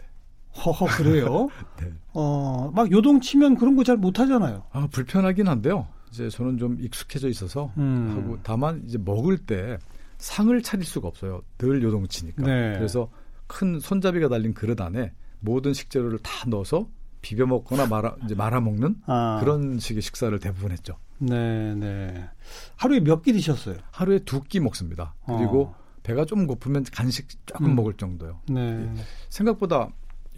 허허 0.65 0.87
그래요? 0.87 1.49
네. 1.81 1.93
어, 2.13 2.71
막 2.75 2.91
요동치면 2.91 3.57
그런 3.57 3.77
거 3.77 3.83
잘 3.85 3.97
못하잖아요. 3.97 4.63
아 4.73 4.87
불편하긴 4.91 5.49
한데요. 5.49 5.87
이제 6.11 6.29
저는 6.31 6.59
좀 6.59 6.79
익숙해져 6.81 7.29
있어서 7.29 7.73
음. 7.77 8.15
하고 8.17 8.39
다만 8.43 8.83
이제 8.87 8.97
먹을 8.99 9.37
때 9.37 9.79
상을 10.19 10.63
차릴 10.63 10.85
수가 10.87 11.09
없어요. 11.09 11.43
늘 11.59 11.83
요동치니까. 11.83 12.43
네. 12.45 12.75
그래서 12.79 13.11
큰 13.47 13.79
손잡이가 13.81 14.29
달린 14.29 14.55
그릇 14.55 14.81
안에 14.81 15.13
모든 15.41 15.73
식재료를 15.75 16.19
다 16.21 16.49
넣어서 16.49 16.89
비벼 17.21 17.47
먹거나 17.47 17.87
말아 17.87 18.17
이제 18.25 18.35
말아 18.35 18.61
먹는 18.61 18.97
아. 19.07 19.39
그런 19.41 19.79
식의 19.79 20.03
식사를 20.03 20.39
대부분 20.41 20.71
했죠. 20.73 20.97
네, 21.19 21.75
네. 21.75 22.29
하루에 22.77 23.01
몇 23.01 23.23
끼 23.23 23.33
드셨어요? 23.33 23.77
하루에 23.91 24.19
두 24.21 24.43
끼 24.43 24.61
먹습니다. 24.61 25.15
그리고 25.27 25.63
어. 25.63 25.77
배가 26.03 26.25
좀 26.27 26.47
고프면 26.47 26.85
간식 26.93 27.29
조금 27.47 27.67
음. 27.67 27.77
먹을 27.77 27.95
정도요. 27.95 28.41
네. 28.51 28.93
생각보다 29.31 29.89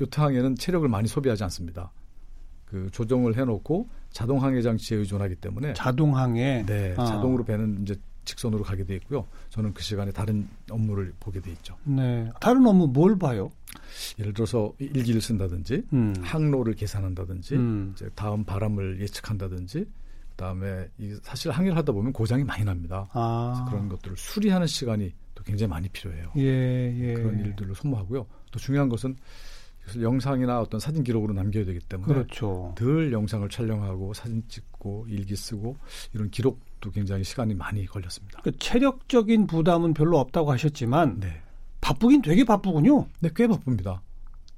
요트항에는 0.01 0.55
체력을 0.57 0.89
많이 0.89 1.09
소비하지 1.09 1.43
않습니다. 1.45 1.91
그 2.67 2.89
조정을 2.93 3.37
해놓고 3.37 3.89
자동 4.11 4.43
항해 4.43 4.61
장치에 4.63 4.99
의존하기 4.99 5.37
때문에 5.37 5.73
자동 5.75 6.17
항해 6.17 6.65
네 6.67 6.95
아. 6.97 7.05
자동으로 7.05 7.45
배는 7.45 7.83
이제 7.83 7.97
직선으로 8.27 8.63
가게 8.63 8.85
돼 8.85 8.95
있고요. 8.97 9.27
저는 9.49 9.73
그 9.73 9.83
시간에 9.83 10.13
다른 10.13 10.47
업무를 10.71 11.15
보게 11.19 11.41
돼 11.41 11.51
있죠. 11.53 11.77
네 11.85 12.31
다른 12.41 12.67
업무 12.67 12.87
뭘 12.87 13.19
봐요? 13.19 13.51
예를 14.19 14.35
들어서 14.35 14.73
일기를 14.79 15.21
쓴다든지 15.21 15.87
음. 15.95 16.15
항로를 16.21 16.75
계산한다든지 16.75 17.55
음. 17.55 17.93
이제 17.95 18.11
다음 18.15 18.45
바람을 18.45 19.01
예측한다든지 19.01 19.87
그다음에 20.31 20.89
이 20.99 21.17
사실 21.23 21.51
항해를 21.51 21.77
하다 21.79 21.93
보면 21.93 22.13
고장이 22.13 22.45
많이 22.45 22.65
납니다. 22.65 23.09
아. 23.13 23.67
그런 23.71 23.89
것들을 23.89 24.17
수리하는 24.19 24.67
시간이 24.67 25.15
또 25.35 25.43
굉장히 25.45 25.71
많이 25.71 25.89
필요해요. 25.89 26.33
예, 26.37 26.95
예. 26.99 27.15
그런 27.15 27.41
일들로 27.41 27.75
소모하고요. 27.75 28.27
또 28.51 28.59
중요한 28.59 28.89
것은 28.89 29.17
그래서 29.87 30.03
영상이나 30.03 30.61
어떤 30.61 30.81
사진 30.81 31.05
기록으로 31.05 31.33
남겨야 31.33 31.65
되기 31.65 31.79
때문에 31.79 32.13
그렇죠. 32.13 32.75
늘 32.77 33.13
영상을 33.13 33.49
촬영하고 33.49 34.15
사진 34.15 34.43
찍고 34.49 35.07
일기 35.09 35.37
쓰고 35.37 35.77
이런 36.13 36.29
기록도 36.31 36.91
굉장히 36.91 37.23
시간이 37.23 37.55
많이 37.55 37.87
걸렸습니다. 37.87 38.41
그 38.43 38.51
체력적인 38.59 39.47
부담은 39.47 39.95
별로 39.95 40.19
없다고 40.19 40.51
하셨지만 40.51 41.21
네. 41.21 41.41
바쁘긴 41.81 42.21
되게 42.23 42.45
바쁘군요. 42.45 43.07
네, 43.21 43.31
꽤 43.37 43.47
바쁩니다. 43.47 44.03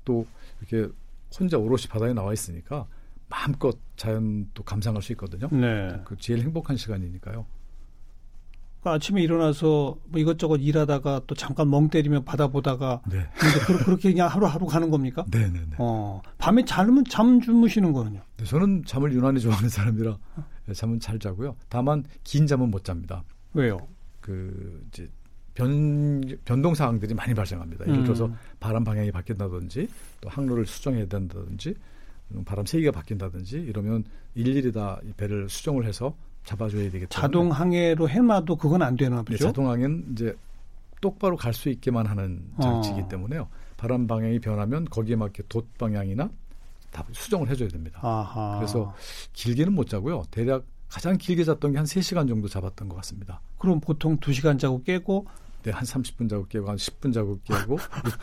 또 0.06 0.26
이렇게 0.61 0.90
혼자 1.38 1.58
오롯이 1.58 1.82
바다에 1.90 2.14
나와 2.14 2.32
있으니까 2.32 2.87
마음껏 3.28 3.76
자연도 3.97 4.62
감상할 4.62 5.02
수 5.02 5.12
있거든요. 5.12 5.49
네. 5.52 6.00
그 6.06 6.16
제일 6.16 6.40
행복한 6.40 6.78
시간이니까요. 6.78 7.44
그러니까 8.80 8.94
아침에 8.97 9.23
일어나서 9.23 9.97
뭐 10.06 10.20
이것저것 10.20 10.56
일하다가 10.56 11.23
또 11.26 11.35
잠깐 11.35 11.70
멍 11.70 11.88
때리며 11.88 12.23
바다 12.25 12.49
보다가 12.49 13.02
네. 13.11 13.26
근데 13.35 13.85
그렇게 13.85 14.12
그냥 14.12 14.28
하루하루 14.28 14.66
가는 14.66 14.90
겁니까? 14.90 15.25
네네네. 15.30 15.52
네, 15.52 15.66
네. 15.70 15.76
어, 15.78 16.23
밤에 16.38 16.64
잠은 16.64 17.04
잠 17.08 17.40
주무시는 17.40 17.92
거는요? 17.92 18.20
네, 18.37 18.44
저는 18.44 18.85
잠을 18.87 19.12
유난히 19.12 19.40
좋아하는 19.40 19.68
사람이라 19.68 20.18
네, 20.66 20.75
잠은 20.75 21.00
잘 21.00 21.18
자고요. 21.18 21.56
다만 21.68 22.04
긴 22.25 22.47
잠은 22.47 22.70
못 22.70 22.85
잡니다. 22.85 23.25
왜요? 23.54 23.78
그 24.20 24.85
이제 24.88 25.08
변 25.54 26.20
변동 26.44 26.75
사항들이 26.75 27.14
많이 27.14 27.35
발생합니다. 27.35 27.88
예를 27.88 28.04
들어서 28.04 28.26
음. 28.26 28.37
바람 28.61 28.85
방향이 28.85 29.11
바뀐다든지 29.11 29.88
또 30.20 30.28
항로를 30.28 30.66
수정해야 30.66 31.06
된다든지 31.06 31.75
바람 32.44 32.64
세기가 32.64 32.92
바뀐다든지 32.92 33.56
이러면 33.58 34.04
일일이 34.35 34.70
다 34.70 35.00
배를 35.16 35.49
수정을 35.49 35.85
해서 35.85 36.14
잡아줘야 36.45 36.90
때문에 36.90 37.07
자동 37.11 37.50
항해로 37.50 38.09
해놔도 38.09 38.57
그건 38.57 38.83
안 38.83 38.97
되나 38.97 39.23
보죠. 39.23 39.37
네, 39.37 39.45
자동 39.45 39.68
항해는 39.71 40.07
이제 40.12 40.35
똑바로 41.00 41.37
갈 41.37 41.52
수 41.52 41.68
있게만 41.68 42.07
하는 42.07 42.42
장치이기 42.61 43.00
어. 43.02 43.09
때문에요. 43.09 43.49
바람 43.76 44.07
방향이 44.07 44.38
변하면 44.40 44.85
거기에 44.87 45.16
맞게 45.16 45.45
돛 45.49 45.64
방향이나 45.78 46.28
다 46.90 47.04
수정을 47.12 47.49
해줘야 47.49 47.68
됩니다. 47.68 48.00
아하. 48.02 48.57
그래서 48.59 48.95
길게는 49.35 49.73
못 49.73 49.88
자고요. 49.88 50.25
대략 50.30 50.64
가장 50.88 51.16
길게 51.18 51.45
잤던 51.45 51.73
게 51.73 51.78
한 51.78 51.85
3시간 51.85 52.26
정도 52.28 52.49
잡았던 52.49 52.88
것 52.88 52.97
같습니다. 52.97 53.40
그럼 53.59 53.78
보통 53.80 54.16
2시간 54.18 54.59
자고 54.59 54.83
깨고 54.83 55.26
네, 55.64 55.71
한 55.71 55.85
30분 55.85 56.30
자고 56.30 56.47
깨고 56.47 56.68
한 56.68 56.76
10분 56.76 57.12
자고 57.12 57.38
깨고 57.45 57.76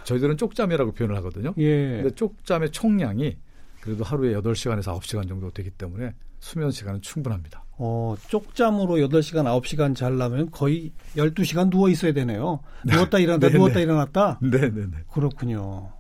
저희들은 0.06 0.38
쪽잠이라고 0.38 0.94
표현을 0.94 1.16
하거든요. 1.18 1.54
예. 1.58 2.02
근데 2.02 2.16
쪽잠의 2.16 2.72
총량이 2.72 3.38
그래도 3.82 4.04
하루에 4.04 4.34
8시간에서 4.34 5.00
9시간 5.00 5.28
정도 5.30 5.52
되기 5.52 5.70
때문에 5.70 6.14
수면 6.40 6.72
시간은 6.72 7.02
충분합니다. 7.02 7.64
어, 7.78 8.16
쪽잠으로 8.30 8.96
8시간, 8.96 9.44
9시간 9.62 9.96
잘라면 9.96 10.52
거의 10.52 10.92
12시간 11.18 11.70
누워 11.70 11.90
있어야 11.90 12.14
되네요. 12.14 12.60
네. 12.86 12.96
누웠다 12.96 13.20
일어났다, 13.20 13.50
네, 13.50 13.58
누웠다 13.58 13.80
일어났다? 13.80 14.40
네네네. 14.42 14.70
네, 14.72 14.86
네. 14.92 14.98
그렇군요. 15.12 15.92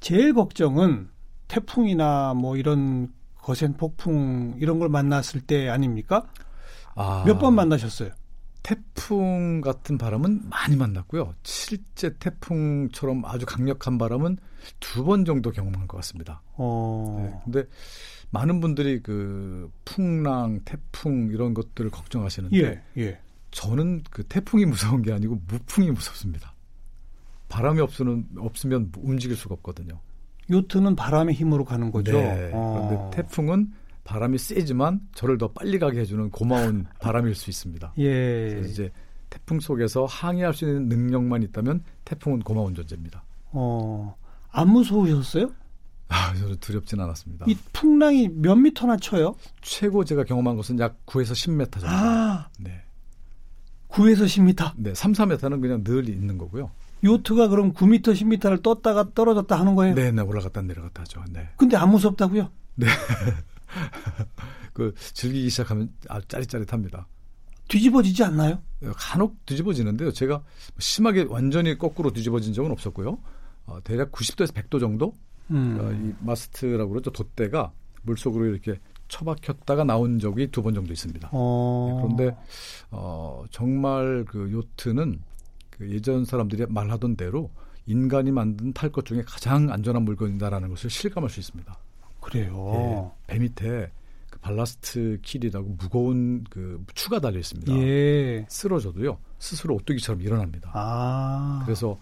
제일 0.00 0.34
걱정은 0.34 1.08
태풍이나 1.48 2.34
뭐 2.34 2.56
이런 2.56 3.12
거센 3.38 3.74
폭풍 3.74 4.56
이런 4.58 4.78
걸 4.78 4.88
만났을 4.88 5.40
때 5.40 5.68
아닙니까? 5.68 6.26
아, 6.94 7.22
몇번 7.26 7.54
만나셨어요? 7.54 8.10
태풍 8.62 9.60
같은 9.60 9.96
바람은 9.96 10.48
많이 10.50 10.74
만났고요. 10.76 11.34
실제 11.44 12.16
태풍처럼 12.18 13.24
아주 13.24 13.46
강력한 13.46 13.96
바람은 13.96 14.38
두 14.80 15.04
번 15.04 15.24
정도 15.24 15.52
경험한 15.52 15.86
것 15.86 15.96
같습니다. 15.98 16.42
어. 16.56 17.16
네, 17.22 17.40
근데 17.44 17.68
많은 18.36 18.60
분들이 18.60 19.00
그 19.02 19.70
풍랑, 19.84 20.60
태풍 20.64 21.28
이런 21.32 21.54
것들을 21.54 21.90
걱정하시는데 21.90 22.56
예, 22.58 22.82
예. 23.02 23.18
저는 23.50 24.02
그 24.10 24.22
태풍이 24.24 24.66
무서운 24.66 25.02
게 25.02 25.12
아니고 25.12 25.40
무풍이 25.48 25.90
무섭습니다. 25.90 26.54
바람이 27.48 27.80
없으면 27.80 28.26
없으면 28.36 28.92
움직일 28.98 29.36
수가 29.36 29.54
없거든요. 29.54 30.00
요트는 30.50 30.96
바람의 30.96 31.34
힘으로 31.34 31.64
가는 31.64 31.90
거죠. 31.90 32.12
네. 32.12 32.50
어. 32.52 32.88
그런데 32.88 33.16
태풍은 33.16 33.72
바람이 34.04 34.38
세지만 34.38 35.00
저를 35.14 35.38
더 35.38 35.48
빨리 35.48 35.78
가게 35.78 36.00
해주는 36.00 36.30
고마운 36.30 36.86
바람일 37.00 37.34
수 37.34 37.50
있습니다. 37.50 37.94
예. 37.98 38.50
그래서 38.50 38.68
이제 38.68 38.90
태풍 39.30 39.60
속에서 39.60 40.04
항해할 40.04 40.54
수 40.54 40.66
있는 40.66 40.88
능력만 40.88 41.42
있다면 41.42 41.82
태풍은 42.04 42.40
고마운 42.40 42.74
존재입니다. 42.74 43.24
어, 43.52 44.14
안 44.50 44.68
무서우셨어요? 44.68 45.50
아, 46.08 46.34
저는 46.34 46.56
두렵진 46.60 47.00
않았습니다. 47.00 47.46
이 47.48 47.56
풍랑이 47.72 48.28
몇 48.28 48.54
미터나 48.56 48.96
쳐요? 48.96 49.34
최고 49.60 50.04
제가 50.04 50.24
경험한 50.24 50.56
것은 50.56 50.78
약 50.78 51.04
9에서 51.06 51.32
10m 51.32 51.72
정도. 51.72 51.88
아, 51.88 52.48
네. 52.58 52.82
9에서 53.88 54.24
10m? 54.24 54.72
네, 54.76 54.94
3, 54.94 55.12
4m는 55.12 55.60
그냥 55.60 55.82
늘 55.82 56.08
있는 56.08 56.38
거고요. 56.38 56.70
요트가 57.04 57.48
그럼 57.48 57.72
9m, 57.72 58.02
10m를 58.02 58.62
떴다가 58.62 59.12
떨어졌다 59.14 59.58
하는 59.58 59.74
거예요? 59.74 59.94
네, 59.94 60.10
네, 60.10 60.22
올라갔다 60.22 60.62
내려갔다 60.62 61.02
하죠. 61.02 61.24
네. 61.30 61.48
근데 61.56 61.76
안 61.76 61.90
무섭다고요? 61.90 62.50
네. 62.76 62.86
그 64.72 64.94
즐기기 65.12 65.50
시작하면 65.50 65.90
아주 66.08 66.26
짜릿짜릿합니다. 66.28 67.06
뒤집어지지 67.68 68.22
않나요? 68.24 68.62
간혹 68.94 69.44
뒤집어지는데요. 69.46 70.12
제가 70.12 70.42
심하게 70.78 71.24
완전히 71.28 71.76
거꾸로 71.76 72.12
뒤집어진 72.12 72.52
적은 72.52 72.70
없었고요. 72.70 73.18
어, 73.66 73.78
대략 73.82 74.12
90도에서 74.12 74.52
100도 74.52 74.78
정도 74.78 75.14
음. 75.50 75.78
어, 75.80 75.92
이 75.92 76.14
마스트라고 76.24 76.90
그러죠. 76.90 77.10
돛대가 77.10 77.72
물속으로 78.02 78.46
이렇게 78.46 78.78
처박혔다가 79.08 79.84
나온 79.84 80.18
적이 80.18 80.48
두 80.50 80.62
번 80.62 80.74
정도 80.74 80.92
있습니다. 80.92 81.28
어. 81.32 81.88
네, 81.88 82.02
그런데 82.02 82.36
어, 82.90 83.44
정말 83.50 84.24
그 84.28 84.50
요트는 84.50 85.20
그 85.70 85.90
예전 85.90 86.24
사람들이 86.24 86.66
말하던 86.68 87.16
대로 87.16 87.50
인간이 87.86 88.32
만든 88.32 88.72
탈 88.72 88.90
것 88.90 89.04
중에 89.04 89.22
가장 89.24 89.70
안전한 89.70 90.02
물건이다라는 90.04 90.68
것을 90.70 90.90
실감할 90.90 91.30
수 91.30 91.38
있습니다. 91.38 91.78
그래요. 92.20 93.12
예, 93.28 93.32
배 93.34 93.38
밑에 93.38 93.92
그 94.30 94.38
발라스트 94.40 95.20
킬이라고 95.22 95.76
무거운 95.78 96.42
그 96.50 96.84
추가 96.94 97.20
달려 97.20 97.38
있습니다. 97.38 97.72
예. 97.78 98.44
쓰러져도요 98.48 99.18
스스로 99.38 99.76
오뚜기처럼 99.76 100.20
일어납니다. 100.22 100.72
아. 100.74 101.62
그래서 101.64 102.00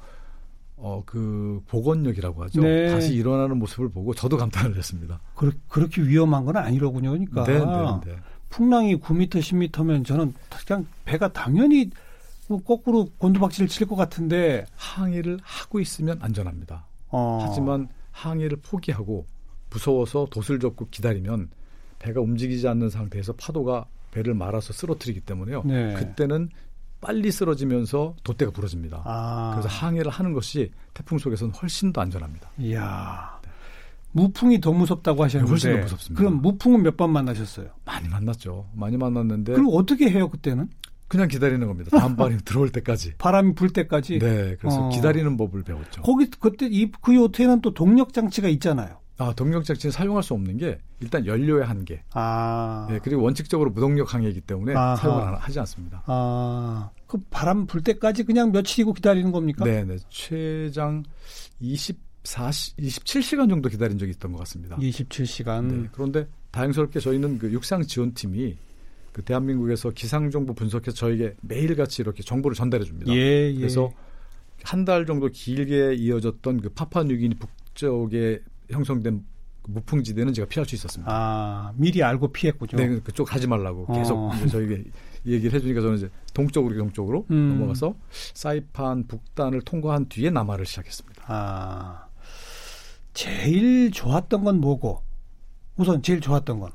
어, 0.86 1.02
그 1.06 1.62
복원력이라고 1.68 2.44
하죠. 2.44 2.60
네. 2.60 2.90
다시 2.90 3.14
일어나는 3.14 3.58
모습을 3.58 3.88
보고 3.88 4.12
저도 4.12 4.36
감탄을 4.36 4.76
했습니다. 4.76 5.18
그, 5.34 5.50
그렇게 5.66 6.02
위험한 6.02 6.44
건 6.44 6.58
아니로군요. 6.58 7.12
그러니까. 7.12 7.44
네, 7.44 7.58
네, 7.58 7.64
네. 8.04 8.18
풍랑이 8.50 8.96
9m, 8.96 9.30
10m면 9.30 10.04
저는 10.04 10.34
그냥 10.66 10.86
배가 11.06 11.32
당연히 11.32 11.88
뭐 12.48 12.62
거꾸로 12.62 13.08
곤두박질을 13.16 13.66
칠것 13.66 13.96
같은데 13.96 14.66
항해를 14.76 15.38
하고 15.42 15.80
있으면 15.80 16.18
안전합니다. 16.20 16.84
어. 17.08 17.38
하지만 17.40 17.88
항해를 18.10 18.58
포기하고 18.62 19.24
무서워서 19.70 20.26
돛을 20.30 20.60
접고 20.60 20.86
기다리면 20.90 21.48
배가 21.98 22.20
움직이지 22.20 22.68
않는 22.68 22.90
상태에서 22.90 23.32
파도가 23.32 23.86
배를 24.10 24.34
말아서 24.34 24.74
쓰러뜨리기 24.74 25.20
때문에요. 25.20 25.62
네. 25.64 25.94
그때는 25.94 26.50
빨리 27.04 27.30
쓰러지면서 27.30 28.16
돛대가 28.24 28.50
부러집니다. 28.50 29.02
아. 29.04 29.50
그래서 29.54 29.68
항해를 29.68 30.10
하는 30.10 30.32
것이 30.32 30.70
태풍 30.94 31.18
속에서는 31.18 31.54
훨씬 31.54 31.92
더 31.92 32.00
안전합니다. 32.00 32.50
이야. 32.58 33.38
네. 33.42 33.50
무풍이 34.12 34.60
더 34.60 34.72
무섭다고 34.72 35.22
하셨는데 35.24 35.50
훨씬 35.50 35.72
더 35.76 35.82
무섭습니다. 35.82 36.18
그럼 36.18 36.40
무풍은 36.42 36.82
몇 36.82 36.96
번 36.96 37.10
만나셨어요? 37.12 37.68
많이 37.84 38.08
만났죠. 38.08 38.66
많이 38.74 38.96
만났는데 38.96 39.52
그럼 39.52 39.68
어떻게 39.72 40.08
해요 40.10 40.28
그때는? 40.28 40.68
그냥 41.08 41.28
기다리는 41.28 41.66
겁니다. 41.66 41.96
다음 41.96 42.16
바람이 42.16 42.38
들어올 42.46 42.70
때까지. 42.70 43.14
바람이 43.18 43.54
불 43.54 43.70
때까지. 43.70 44.18
네, 44.18 44.56
그래서 44.58 44.86
어. 44.86 44.88
기다리는 44.88 45.36
법을 45.36 45.62
배웠죠. 45.62 46.02
거기 46.02 46.28
그때 46.30 46.66
이 46.70 46.90
그 47.02 47.14
요트에는 47.14 47.60
또 47.60 47.74
동력 47.74 48.12
장치가 48.14 48.48
있잖아요. 48.48 48.98
아, 49.16 49.32
동력 49.34 49.64
장치는 49.64 49.92
사용할 49.92 50.22
수 50.22 50.34
없는 50.34 50.56
게 50.56 50.78
일단 51.00 51.24
연료의 51.24 51.64
한계. 51.64 52.02
아. 52.12 52.86
네, 52.90 52.98
그리고 53.02 53.22
원칙적으로 53.22 53.70
무동력 53.70 54.12
항해이기 54.12 54.40
때문에 54.40 54.74
아하. 54.74 54.96
사용을 54.96 55.36
하지 55.36 55.60
않습니다. 55.60 56.02
아. 56.06 56.90
그 57.06 57.18
바람 57.30 57.66
불 57.66 57.82
때까지 57.82 58.24
그냥 58.24 58.50
며칠이고 58.50 58.92
기다리는 58.92 59.30
겁니까? 59.30 59.64
네, 59.64 59.84
네. 59.84 59.96
최장 60.08 61.04
24, 61.60 62.50
27시간 62.50 63.48
정도 63.48 63.68
기다린 63.68 63.98
적이 63.98 64.12
있던 64.12 64.32
것 64.32 64.38
같습니다. 64.38 64.76
27시간. 64.78 65.64
네, 65.64 65.88
그런데 65.92 66.26
다행스럽게 66.50 66.98
저희는 66.98 67.38
그 67.38 67.52
육상 67.52 67.82
지원팀이 67.82 68.56
그 69.12 69.22
대한민국에서 69.22 69.90
기상 69.90 70.30
정보 70.32 70.54
분석해서 70.54 70.92
저에게 70.96 71.34
매일같이 71.42 72.02
이렇게 72.02 72.24
정보를 72.24 72.56
전달해 72.56 72.84
줍니다. 72.84 73.12
예, 73.14 73.52
예. 73.52 73.54
그래서 73.54 73.92
한 74.64 74.84
달 74.84 75.04
정도 75.06 75.28
길게 75.28 75.94
이어졌던 75.94 76.62
그 76.62 76.68
파파뉴기니 76.70 77.34
북쪽에 77.36 78.40
형성된 78.74 79.24
그 79.62 79.70
무풍지대는 79.70 80.34
제가 80.34 80.46
피할 80.48 80.66
수 80.66 80.74
있었습니다. 80.74 81.10
아, 81.10 81.72
미리 81.76 82.02
알고 82.02 82.28
피했군요. 82.28 82.76
네, 82.76 83.00
그쪽 83.00 83.24
가지 83.24 83.46
말라고 83.46 83.86
계속 83.86 84.18
어. 84.18 84.34
이제 84.36 84.46
저에게 84.48 84.84
얘기를 85.26 85.54
해주니까 85.54 85.80
저는 85.80 85.96
이제 85.96 86.10
동쪽으로 86.34 86.76
동쪽으로 86.76 87.26
음. 87.30 87.48
넘어가서 87.54 87.94
사이판 88.10 89.06
북단을 89.06 89.62
통과한 89.62 90.08
뒤에 90.08 90.28
남하를 90.30 90.66
시작했습니다. 90.66 91.24
아, 91.26 92.06
제일 93.14 93.90
좋았던 93.90 94.44
건 94.44 94.60
뭐고? 94.60 95.02
우선 95.76 96.02
제일 96.02 96.20
좋았던 96.20 96.60
건? 96.60 96.70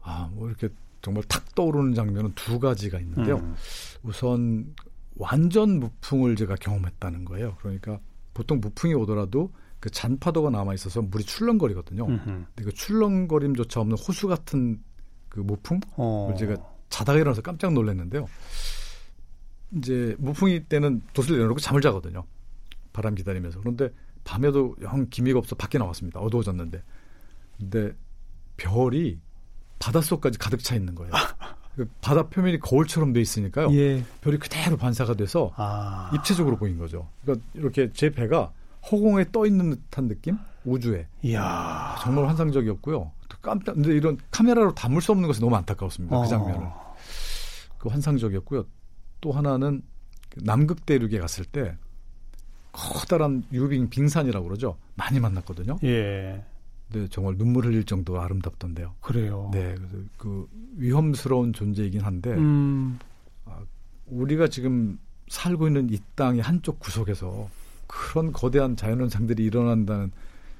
아, 0.00 0.30
뭐 0.32 0.48
이렇게 0.48 0.68
정말 1.02 1.24
탁 1.24 1.54
떠오르는 1.54 1.94
장면은 1.94 2.32
두 2.36 2.60
가지가 2.60 3.00
있는데요. 3.00 3.36
음. 3.36 3.54
우선 4.02 4.74
완전 5.16 5.80
무풍을 5.80 6.36
제가 6.36 6.54
경험했다는 6.56 7.24
거예요. 7.24 7.56
그러니까 7.58 7.98
보통 8.34 8.60
무풍이 8.60 8.94
오더라도 8.94 9.52
그 9.80 9.90
잔파도가 9.90 10.50
남아 10.50 10.74
있어서 10.74 11.00
물이 11.00 11.24
출렁거리거든요. 11.24 12.06
음흠. 12.06 12.24
근데 12.24 12.64
그 12.64 12.72
출렁거림조차 12.72 13.80
없는 13.80 13.96
호수 13.96 14.28
같은 14.28 14.82
그 15.30 15.40
무풍을 15.40 15.80
어. 15.96 16.34
제가 16.38 16.56
자다가 16.90 17.18
일어나서 17.18 17.40
깜짝 17.40 17.72
놀랐는데요. 17.72 18.26
이제 19.76 20.14
무풍이 20.18 20.64
때는 20.64 21.02
돛을 21.14 21.38
내려놓고 21.38 21.60
잠을 21.60 21.80
자거든요. 21.80 22.24
바람 22.92 23.14
기다리면서. 23.14 23.60
그런데 23.60 23.88
밤에도 24.24 24.76
영 24.82 25.08
기미가 25.08 25.38
없어 25.38 25.56
밖에 25.56 25.78
나왔습니다. 25.78 26.20
어두워졌는데. 26.20 26.82
근데 27.58 27.92
별이 28.56 29.18
바닷속까지 29.78 30.38
가득 30.38 30.62
차 30.62 30.74
있는 30.74 30.94
거예요. 30.94 31.12
그 31.76 31.88
바다 32.02 32.28
표면이 32.28 32.58
거울처럼 32.58 33.12
돼 33.12 33.20
있으니까요. 33.20 33.72
예. 33.72 34.04
별이 34.20 34.38
그대로 34.38 34.76
반사가 34.76 35.14
돼서 35.14 35.52
아. 35.56 36.10
입체적으로 36.14 36.56
보인 36.58 36.76
거죠. 36.76 37.08
그러니까 37.22 37.46
이렇게 37.54 37.90
제 37.92 38.10
배가 38.10 38.52
허공에 38.90 39.26
떠 39.32 39.46
있는 39.46 39.70
듯한 39.70 40.08
느낌? 40.08 40.38
우주에. 40.64 41.06
이야. 41.22 41.96
정말 42.02 42.26
환상적이었고요. 42.26 43.12
깜짝, 43.42 43.74
근데 43.74 43.94
이런 43.94 44.18
카메라로 44.30 44.74
담을 44.74 45.00
수 45.00 45.12
없는 45.12 45.26
것이 45.26 45.40
너무 45.40 45.56
안타까웠습니다. 45.56 46.14
그 46.14 46.20
어. 46.20 46.22
그 46.22 46.28
장면을. 46.28 46.66
그 47.78 47.88
환상적이었고요. 47.88 48.64
또 49.20 49.32
하나는 49.32 49.82
그 50.28 50.40
남극 50.42 50.84
대륙에 50.84 51.18
갔을 51.18 51.44
때 51.44 51.76
커다란 52.72 53.42
유빙 53.52 53.88
빙산이라고 53.90 54.46
그러죠. 54.46 54.76
많이 54.94 55.18
만났거든요. 55.20 55.78
예. 55.84 56.44
네, 56.92 57.06
정말 57.08 57.36
눈물 57.36 57.66
흘릴 57.66 57.84
정도로 57.84 58.20
아름답던데요. 58.20 58.94
그래요. 59.00 59.50
네, 59.52 59.76
그 60.16 60.48
위험스러운 60.76 61.52
존재이긴 61.52 62.00
한데 62.00 62.32
음. 62.32 62.98
아, 63.44 63.60
우리가 64.06 64.48
지금 64.48 64.98
살고 65.28 65.68
있는 65.68 65.88
이 65.90 65.98
땅의 66.16 66.42
한쪽 66.42 66.80
구석에서 66.80 67.48
그런 67.90 68.32
거대한 68.32 68.76
자연현상들이 68.76 69.44
일어난다는 69.44 70.12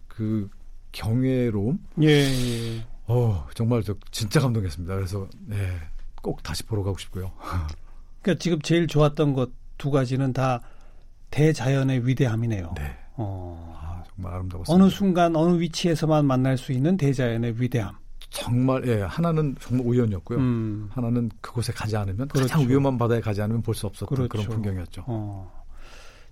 그 0.08 0.48
경외로움. 0.92 1.78
예. 2.02 2.08
예. 2.08 2.86
어, 3.06 3.46
정말 3.54 3.82
저 3.82 3.94
진짜 4.10 4.40
감동했습니다. 4.40 4.94
그래서 4.94 5.28
네, 5.46 5.56
꼭 6.22 6.42
다시 6.42 6.64
보러 6.64 6.82
가고 6.82 6.98
싶고요. 6.98 7.30
그러니까 8.22 8.40
지금 8.42 8.60
제일 8.62 8.86
좋았던 8.86 9.34
것 9.34 9.50
두 9.80 9.90
가지는 9.90 10.34
다 10.34 10.60
대자연의 11.30 12.06
위대함이네요. 12.06 12.74
네. 12.76 12.94
어. 13.16 13.74
아, 13.80 14.02
정말 14.14 14.34
아름다웠습니다. 14.34 14.74
어느 14.84 14.90
순간 14.90 15.34
어느 15.34 15.58
위치에서만 15.58 16.26
만날 16.26 16.58
수 16.58 16.72
있는 16.72 16.98
대자연의 16.98 17.58
위대함. 17.60 17.94
정말 18.28 18.86
예 18.86 19.00
하나는 19.02 19.56
정말 19.58 19.86
우연이었고요. 19.86 20.38
음. 20.38 20.88
하나는 20.92 21.30
그곳에 21.40 21.72
가지 21.72 21.96
않으면 21.96 22.28
그렇죠. 22.28 22.52
가장 22.52 22.68
위험한 22.68 22.98
바다에 22.98 23.20
가지 23.22 23.40
않으면 23.40 23.62
볼 23.62 23.74
수 23.74 23.86
없었던 23.86 24.06
그렇죠. 24.14 24.28
그런 24.28 24.44
풍경이었죠. 24.46 25.02
어. 25.06 25.50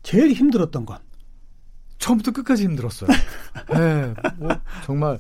제일 0.03 0.33
힘들었던 0.33 0.87
건 0.87 0.99
처음부터 1.99 2.31
끝까지 2.33 2.65
힘들었어요. 2.65 3.11
네, 3.75 4.15
뭐 4.39 4.51
정말 4.85 5.19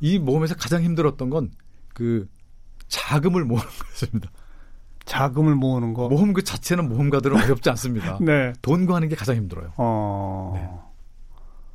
이 0.00 0.18
모험에서 0.18 0.54
가장 0.54 0.82
힘들었던 0.82 1.30
건 1.30 1.50
그 1.96 2.28
자금을 2.88 3.46
모으는 3.46 3.64
거였습니다. 3.66 4.30
자금을 5.06 5.54
모으는 5.54 5.94
거. 5.94 6.10
모험 6.10 6.34
그 6.34 6.44
자체는 6.44 6.90
모험가들은 6.90 7.34
어렵지 7.42 7.70
않습니다. 7.70 8.18
네. 8.20 8.52
돈 8.60 8.84
구하는 8.84 9.08
게 9.08 9.14
가장 9.16 9.36
힘들어요. 9.36 9.72
어. 9.78 10.52
네. 10.54 10.68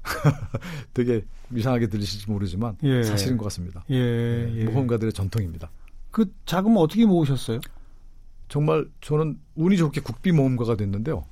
되게 0.94 1.26
이상하게 1.52 1.88
들리실지 1.88 2.30
모르지만 2.30 2.78
예. 2.84 3.02
사실인 3.02 3.38
것 3.38 3.46
같습니다. 3.46 3.84
예, 3.90 3.96
예. 3.96 4.64
모험가들의 4.66 5.12
전통입니다. 5.12 5.72
그 6.12 6.32
자금을 6.46 6.78
어떻게 6.78 7.06
모으셨어요? 7.08 7.62
정말 8.48 8.88
저는 9.02 9.40
운이 9.56 9.78
좋게 9.78 10.02
국비 10.02 10.32
모험가가 10.32 10.76
됐는데요. 10.76 11.26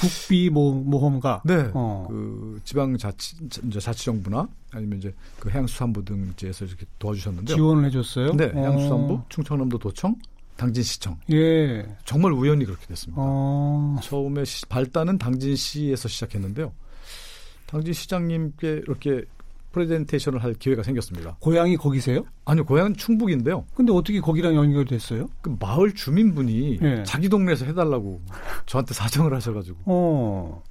국비 0.00 0.50
모험가. 0.50 1.42
네. 1.44 1.70
어. 1.74 2.06
그 2.08 2.60
지방 2.64 2.96
자치 2.96 3.36
이제 3.66 3.80
자치정부나 3.80 4.48
아니면 4.72 4.98
이제 4.98 5.14
그 5.38 5.50
해양수산부 5.50 6.04
등지에서 6.04 6.64
이렇게 6.64 6.86
도와주셨는데요. 6.98 7.56
지원을 7.56 7.84
해줬어요. 7.86 8.32
네. 8.34 8.50
해양수산부, 8.54 9.14
어. 9.14 9.26
충청남도 9.28 9.78
도청, 9.78 10.16
당진시청. 10.56 11.18
예. 11.32 11.86
정말 12.04 12.32
우연히 12.32 12.64
그렇게 12.64 12.86
됐습니다. 12.86 13.20
어. 13.22 13.96
처음에 14.02 14.44
시, 14.44 14.66
발단은 14.66 15.18
당진시에서 15.18 16.08
시작했는데요. 16.08 16.72
당진 17.66 17.92
시장님께 17.92 18.82
이렇게 18.86 19.24
프레젠테이션을 19.74 20.42
할 20.42 20.54
기회가 20.54 20.82
생겼습니다. 20.82 21.36
고향이 21.40 21.76
거기세요? 21.76 22.24
아니요, 22.44 22.64
고향은 22.64 22.94
충북인데요. 22.94 23.64
근데 23.74 23.92
어떻게 23.92 24.20
거기랑 24.20 24.54
연결됐어요? 24.54 25.28
그 25.42 25.56
마을 25.60 25.92
주민분이 25.92 26.78
네. 26.80 27.02
자기 27.04 27.28
동네에서 27.28 27.66
해달라고 27.66 28.20
저한테 28.66 28.94
사정을 28.94 29.34
하셔가지고. 29.34 29.78
어. 29.86 30.62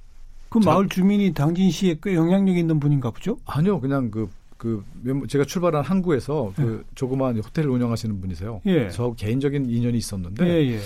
그 0.48 0.60
자, 0.60 0.70
마을 0.70 0.88
주민이 0.88 1.34
당진 1.34 1.70
시에 1.70 1.96
꽤 2.02 2.14
영향력 2.14 2.56
있는 2.56 2.80
분인가 2.80 3.10
보죠? 3.10 3.36
아니요, 3.44 3.80
그냥 3.80 4.10
그, 4.10 4.30
그, 4.56 4.82
제가 5.28 5.44
출발한 5.44 5.84
항구에서 5.84 6.52
그 6.56 6.62
네. 6.62 6.92
조그마한 6.94 7.38
호텔을 7.38 7.68
운영하시는 7.68 8.20
분이세요. 8.20 8.62
예. 8.66 8.88
저 8.88 9.12
개인적인 9.12 9.68
인연이 9.68 9.98
있었는데. 9.98 10.46
예, 10.46 10.72
예. 10.72 10.80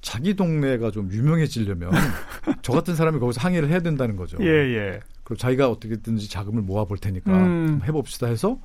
자기 0.00 0.34
동네가 0.34 0.90
좀 0.90 1.08
유명해지려면 1.12 1.92
저 2.62 2.72
같은 2.72 2.96
사람이 2.96 3.20
거기서 3.20 3.40
항해를 3.40 3.68
해야 3.68 3.78
된다는 3.78 4.16
거죠. 4.16 4.36
예, 4.40 4.46
예. 4.46 5.00
그럼 5.32 5.36
자기가 5.38 5.70
어떻게든지 5.70 6.28
자금을 6.28 6.62
모아볼 6.62 6.98
테니까 6.98 7.32
음. 7.32 7.80
해봅시다 7.84 8.26
해서 8.26 8.58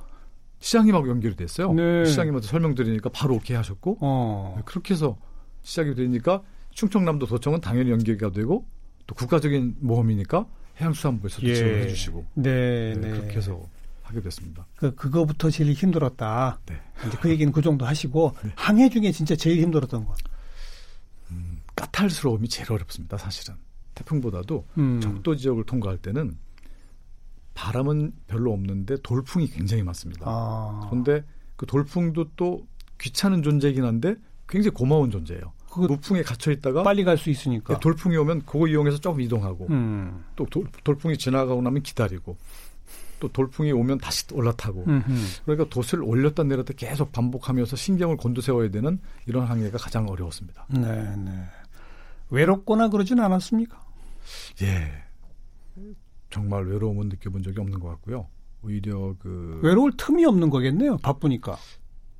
시장님하고 0.60 1.08
연결이 1.08 1.34
됐어요. 1.34 1.72
네. 1.72 2.04
시장님한테 2.04 2.46
설명드리니까 2.46 3.10
바로 3.10 3.36
오케이 3.36 3.56
하셨고 3.56 3.98
어. 4.00 4.54
네, 4.56 4.62
그렇게 4.66 4.92
해서 4.94 5.16
시작이 5.62 5.94
되니까 5.94 6.42
충청남도 6.70 7.26
도청은 7.26 7.60
당연히 7.60 7.90
연결이 7.90 8.18
되고 8.18 8.66
또 9.06 9.14
국가적인 9.14 9.76
모험이니까 9.80 10.46
해양수산부에서 10.80 11.42
예. 11.42 11.54
지원을 11.54 11.82
해주시고 11.84 12.26
네, 12.34 12.94
네, 12.94 13.00
네, 13.00 13.10
그렇게 13.12 13.36
해서 13.36 13.62
하게 14.02 14.20
됐습니다. 14.20 14.66
그 14.76 14.94
그거부터 14.94 15.50
제일 15.50 15.72
힘들었다. 15.72 16.60
네. 16.66 16.80
이제 17.06 17.16
그 17.20 17.30
얘기는 17.30 17.50
그 17.52 17.62
정도 17.62 17.86
하시고 17.86 18.34
네. 18.42 18.52
항해 18.56 18.90
중에 18.90 19.10
진짜 19.12 19.36
제일 19.36 19.62
힘들었던 19.62 20.04
거. 20.04 20.14
음, 21.30 21.60
까탈스러움이 21.76 22.48
제일 22.48 22.72
어렵습니다. 22.72 23.16
사실은 23.16 23.54
태풍보다도 23.94 24.66
음. 24.78 25.00
적도 25.00 25.34
지역을 25.34 25.64
통과할 25.64 25.98
때는 25.98 26.36
바람은 27.58 28.12
별로 28.28 28.52
없는데 28.52 28.98
돌풍이 29.02 29.48
굉장히 29.48 29.82
많습니다. 29.82 30.24
아. 30.26 30.86
그런데 30.88 31.24
그 31.56 31.66
돌풍도 31.66 32.30
또 32.36 32.64
귀찮은 33.00 33.42
존재이긴 33.42 33.84
한데 33.84 34.14
굉장히 34.48 34.74
고마운 34.74 35.10
존재예요. 35.10 35.52
그 35.68 35.80
무풍에 35.80 36.22
갇혀 36.22 36.52
있다가 36.52 36.84
빨리 36.84 37.02
갈 37.04 37.18
수 37.18 37.30
있으니까 37.30 37.74
네, 37.74 37.80
돌풍이 37.80 38.16
오면 38.16 38.46
그거 38.46 38.68
이용해서 38.68 38.98
조금 38.98 39.20
이동하고 39.20 39.66
음. 39.70 40.24
또 40.36 40.46
돌, 40.46 40.66
돌풍이 40.84 41.18
지나가고 41.18 41.60
나면 41.60 41.82
기다리고 41.82 42.36
또 43.18 43.28
돌풍이 43.28 43.72
오면 43.72 43.98
다시 43.98 44.24
올라타고 44.32 44.84
음흠. 44.86 45.12
그러니까 45.44 45.68
돛을 45.68 46.02
올렸다 46.04 46.44
내렸다 46.44 46.72
계속 46.76 47.10
반복하면서 47.10 47.74
신경을 47.74 48.16
곤두세워야 48.16 48.70
되는 48.70 49.00
이런 49.26 49.46
항해가 49.46 49.78
가장 49.78 50.08
어려웠습니다. 50.08 50.64
네, 50.70 51.16
네. 51.16 51.44
외롭거나 52.30 52.88
그러진 52.88 53.18
않았습니까? 53.18 53.84
예. 54.62 55.04
정말 56.30 56.66
외로움은 56.66 57.08
느껴본 57.08 57.42
적이 57.42 57.60
없는 57.60 57.80
것 57.80 57.88
같고요. 57.88 58.26
오히려 58.62 59.14
그 59.18 59.60
외로울 59.62 59.92
틈이 59.96 60.24
없는 60.24 60.50
거겠네요. 60.50 60.98
바쁘니까. 60.98 61.56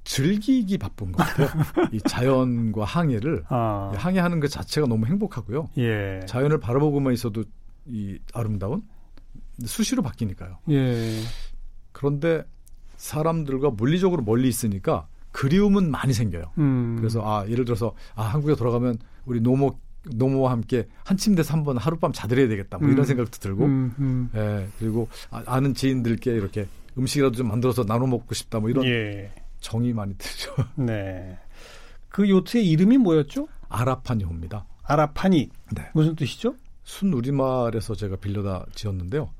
즐기기 0.04 0.78
바쁜 0.78 1.12
것 1.12 1.18
같아요. 1.22 1.48
이 1.92 2.00
자연과 2.00 2.84
항해를 2.84 3.44
아. 3.48 3.92
항해하는 3.94 4.40
그 4.40 4.48
자체가 4.48 4.86
너무 4.86 5.06
행복하고요. 5.06 5.68
예. 5.76 6.20
자연을 6.26 6.60
바라보고만 6.60 7.12
있어도 7.12 7.44
이 7.84 8.18
아름다운 8.32 8.82
수시로 9.66 10.02
바뀌니까요. 10.02 10.58
예. 10.70 11.20
그런데 11.92 12.42
사람들과 12.96 13.70
물리적으로 13.70 14.22
멀리 14.22 14.48
있으니까 14.48 15.08
그리움은 15.32 15.90
많이 15.90 16.14
생겨요. 16.14 16.52
음. 16.58 16.96
그래서 16.96 17.20
아 17.24 17.46
예를 17.48 17.64
들어서 17.66 17.94
아 18.14 18.22
한국에 18.22 18.54
돌아가면 18.54 18.98
우리 19.26 19.40
노모 19.40 19.78
노모와 20.14 20.52
함께 20.52 20.86
한 21.04 21.16
침대에서 21.16 21.54
한번 21.54 21.76
하룻밤 21.76 22.12
자드려야 22.12 22.48
되겠다. 22.48 22.78
뭐 22.78 22.88
이런 22.88 23.00
음. 23.00 23.04
생각도 23.04 23.38
들고, 23.38 23.64
음, 23.64 23.94
음. 23.98 24.30
예 24.34 24.66
그리고 24.78 25.08
아, 25.30 25.60
는 25.60 25.74
지인들께 25.74 26.32
이렇게 26.32 26.66
음식이라도 26.96 27.36
좀 27.36 27.48
만들어서 27.48 27.84
나눠 27.84 28.06
먹고 28.06 28.34
싶다. 28.34 28.60
뭐 28.60 28.70
이런 28.70 28.84
예. 28.84 29.32
정이 29.60 29.92
많이 29.92 30.14
들죠. 30.16 30.54
네. 30.76 31.38
그 32.08 32.28
요트의 32.28 32.68
이름이 32.68 32.98
뭐였죠? 32.98 33.48
아라파니호입니다. 33.68 34.64
아라파니. 34.84 35.50
네. 35.74 35.90
무슨 35.94 36.16
뜻이죠? 36.16 36.54
순 36.84 37.12
우리말에서 37.12 37.94
제가 37.94 38.16
빌려다 38.16 38.64
지었는데요. 38.74 39.30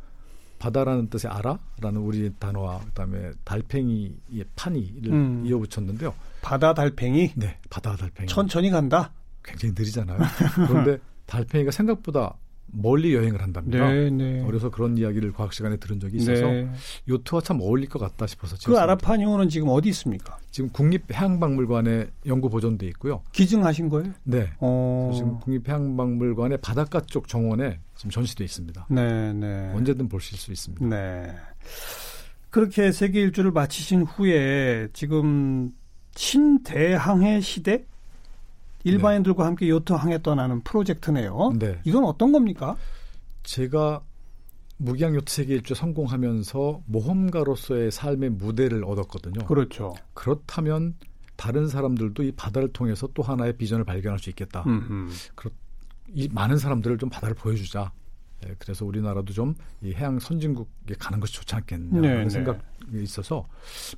바다라는 0.59 1.09
뜻의 1.09 1.31
아라라는 1.31 2.01
우리 2.01 2.33
단어와 2.39 2.81
그다음에 2.81 3.31
달팽이의 3.45 4.45
파니를 4.57 5.13
음. 5.13 5.47
이어붙였는데요. 5.47 6.15
바다 6.43 6.75
달팽이? 6.75 7.33
네, 7.37 7.59
바다 7.71 7.97
달팽이. 7.97 8.29
천천히 8.29 8.71
간다. 8.71 9.13
굉장히 9.49 9.75
느리잖아요. 9.77 10.19
그런데 10.67 10.99
달팽이가 11.27 11.71
생각보다 11.71 12.37
멀리 12.71 13.15
여행을 13.15 13.43
한답니다. 13.43 13.91
네, 13.91 14.11
네. 14.11 14.43
어려서 14.43 14.71
그런 14.71 14.99
이야기를 14.99 15.33
과학 15.33 15.53
시간에 15.53 15.77
들은 15.77 16.01
적이 16.01 16.19
있어서 16.19 16.47
네. 16.47 16.71
요트와 17.09 17.41
참 17.41 17.61
어울릴 17.61 17.89
것 17.89 17.99
같다 17.99 18.27
싶어서 18.27 18.57
그 18.65 18.79
아라파니오는 18.79 19.49
지금 19.49 19.69
어디 19.71 19.89
있습니까? 19.91 20.39
지금 20.51 20.71
국립해양박물관에 20.71 22.09
연구 22.27 22.51
보존돼 22.51 22.87
있고요. 22.89 23.23
기증하신 23.33 23.89
거예요? 23.89 24.13
네. 24.25 24.51
어... 24.61 25.11
지금 25.15 25.39
국립해양박물관의 25.41 26.59
바닷가 26.59 27.01
쪽 27.01 27.29
정원에 27.29 27.81
지금 27.97 28.11
전시돼 28.11 28.45
있습니다. 28.45 28.87
네, 28.91 29.33
네. 29.33 29.73
언제든 29.75 30.09
보실 30.09 30.37
수 30.37 30.53
있습니다. 30.53 30.85
네. 30.87 31.35
그렇게 32.51 32.93
세계 32.93 33.21
일주를 33.21 33.51
마치신 33.51 34.03
후에 34.03 34.89
지금 34.93 35.73
신대항해 36.17 37.41
시대 37.41 37.85
일반인들과 38.85 39.45
함께 39.45 39.69
요트 39.69 39.93
항해 39.93 40.23
떠나는 40.23 40.63
프로젝트네요. 40.63 41.53
네. 41.59 41.81
이건 41.85 42.05
어떤 42.05 42.33
겁니까? 42.33 42.77
제가 43.43 44.03
무기양 44.79 45.15
요트 45.15 45.33
세계 45.33 45.55
일주 45.55 45.75
성공하면서 45.75 46.83
모험가로서의 46.87 47.91
삶의 47.91 48.31
무대를 48.31 48.85
얻었거든요. 48.85 49.45
그렇죠. 49.47 49.95
그렇다면 50.15 50.95
다른 51.37 51.69
사람들도 51.69 52.23
이 52.23 52.33
바다를 52.33 52.73
통해서 52.73 53.09
또 53.15 53.23
하나의 53.23 53.57
비전을 53.57 53.85
발견할 53.85 54.19
수 54.19 54.31
있겠다. 54.31 54.65
그렇, 55.35 55.51
이 56.13 56.29
많은 56.33 56.59
사람들을 56.59 56.99
좀 56.99 57.11
바다를 57.11 57.35
보여주자. 57.35 57.93
네, 58.41 58.55
그래서 58.59 58.85
우리나라도 58.85 59.33
좀 59.33 59.55
이 59.83 59.95
해양 59.95 60.19
선진국에 60.19 60.95
가는 60.99 61.21
것이 61.21 61.35
좋지 61.35 61.55
않겠냐 61.55 62.01
네, 62.01 62.25
네. 62.25 62.29
생각이 62.29 62.59
있어서 63.03 63.47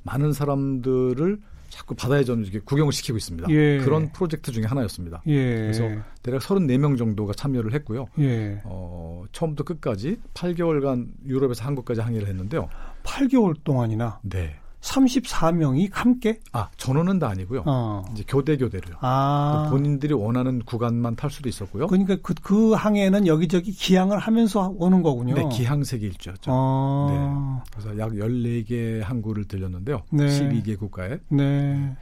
많은 0.03 0.31
사람들을 0.33 1.39
자꾸 1.69 1.95
바다에 1.95 2.23
전 2.25 2.41
이렇게 2.41 2.59
구경을 2.59 2.91
시키고 2.91 3.17
있습니다. 3.17 3.49
예. 3.49 3.79
그런 3.79 4.11
프로젝트 4.11 4.51
중에 4.51 4.65
하나였습니다. 4.65 5.23
예. 5.27 5.55
그래서 5.55 5.83
대략 6.21 6.41
34명 6.41 6.97
정도가 6.97 7.33
참여를 7.33 7.73
했고요. 7.73 8.07
예. 8.19 8.61
어, 8.65 9.23
처음부터 9.31 9.63
끝까지 9.63 10.17
8개월간 10.33 11.07
유럽에서 11.25 11.63
한국까지 11.63 12.01
항해를 12.01 12.27
했는데요. 12.27 12.67
8개월 13.03 13.55
동안이나? 13.63 14.19
네. 14.23 14.59
34명이 14.81 15.89
함께? 15.91 16.39
아, 16.51 16.69
전원은 16.77 17.19
다 17.19 17.29
아니고요. 17.29 17.63
어. 17.65 18.03
이제 18.11 18.23
교대 18.27 18.57
교대로요. 18.57 18.97
아. 19.01 19.67
본인들이 19.69 20.13
원하는 20.13 20.59
구간만 20.59 21.15
탈 21.15 21.29
수도 21.29 21.47
있었고요. 21.49 21.87
그러니까 21.87 22.17
그, 22.21 22.33
그 22.41 22.73
항해는 22.73 23.27
여기저기 23.27 23.71
기항을 23.71 24.17
하면서 24.17 24.73
오는 24.77 25.03
거군요. 25.03 25.35
네, 25.35 25.47
기항세계 25.49 26.05
일주였죠. 26.07 26.51
아. 26.51 27.61
네. 27.63 27.71
그래서 27.71 27.97
약 27.99 28.11
14개 28.11 29.01
항구를 29.01 29.45
들렸는데요. 29.45 30.01
네. 30.11 30.25
12개 30.25 30.77
국가에. 30.77 31.19
네. 31.29 31.95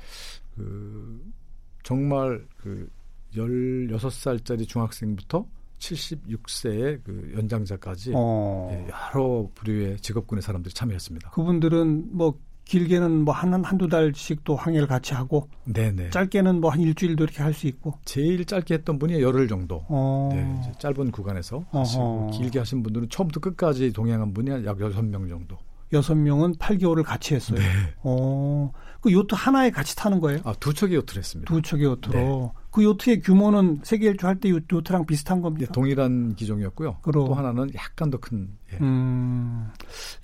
그 0.56 1.22
정말 1.84 2.46
그 2.58 2.90
16살짜리 3.36 4.68
중학생부터 4.68 5.46
76세의 5.80 7.02
그 7.04 7.34
연장자까지 7.38 8.12
어. 8.16 8.70
예, 8.72 8.88
여러 8.90 9.48
부류의 9.56 9.98
직업군의 10.00 10.42
사람들이 10.42 10.74
참여했습니다. 10.74 11.30
그분들은 11.32 12.10
뭐 12.12 12.38
길게는 12.70 13.26
뭐 13.26 13.34
한, 13.34 13.66
한두 13.66 13.88
달씩 13.88 14.44
또 14.44 14.56
항해를 14.56 14.88
같이 14.88 15.16
하고 15.16 15.50
네네. 15.66 16.12
짧게는 16.12 16.62
뭐 16.62 16.70
한 16.70 16.80
일주일도 16.82 17.24
이렇게 17.24 17.42
할 17.42 17.52
수 17.52 17.66
있고 17.66 17.96
제일 18.06 18.46
짧게 18.46 18.76
했던 18.76 19.00
분이 19.00 19.20
열흘 19.24 19.48
정도 19.48 19.84
어. 19.90 20.30
네, 20.32 20.72
짧은 20.78 21.10
구간에서 21.12 21.66
하시고 21.72 22.30
길게 22.32 22.60
하신 22.60 22.84
분들은 22.84 23.10
처음부터 23.10 23.40
끝까지 23.40 23.92
동행한 23.92 24.34
분이 24.36 24.66
약 24.66 24.80
여섯 24.82 25.02
명 25.02 25.28
정도 25.28 25.58
여섯 25.94 26.16
명은 26.16 26.56
8개월을 26.56 27.04
같이 27.04 27.34
했어요. 27.36 27.60
네. 27.60 27.66
어. 28.04 28.72
그 29.02 29.12
요트 29.14 29.34
하나에 29.36 29.70
같이 29.72 29.96
타는 29.96 30.20
거예요? 30.20 30.42
아, 30.44 30.54
두 30.60 30.74
척의 30.74 30.96
요트를 30.96 31.20
했습니다. 31.22 31.54
두 31.54 31.62
척의 31.62 31.86
요트로. 31.86 32.14
네. 32.20 32.50
그 32.72 32.84
요트의 32.84 33.22
규모는 33.22 33.80
세계 33.84 34.08
일주 34.10 34.28
할 34.28 34.40
때 34.40 34.50
요트랑 34.50 35.06
비슷한 35.06 35.42
겁니다. 35.42 35.68
네, 35.68 35.72
동일한 35.74 36.36
기종이었고요. 36.36 36.98
그럼. 37.02 37.26
또 37.28 37.34
하나는 37.34 37.70
약간 37.76 38.10
더 38.10 38.20
큰. 38.20 38.50
예. 38.74 38.78
음. 38.82 39.70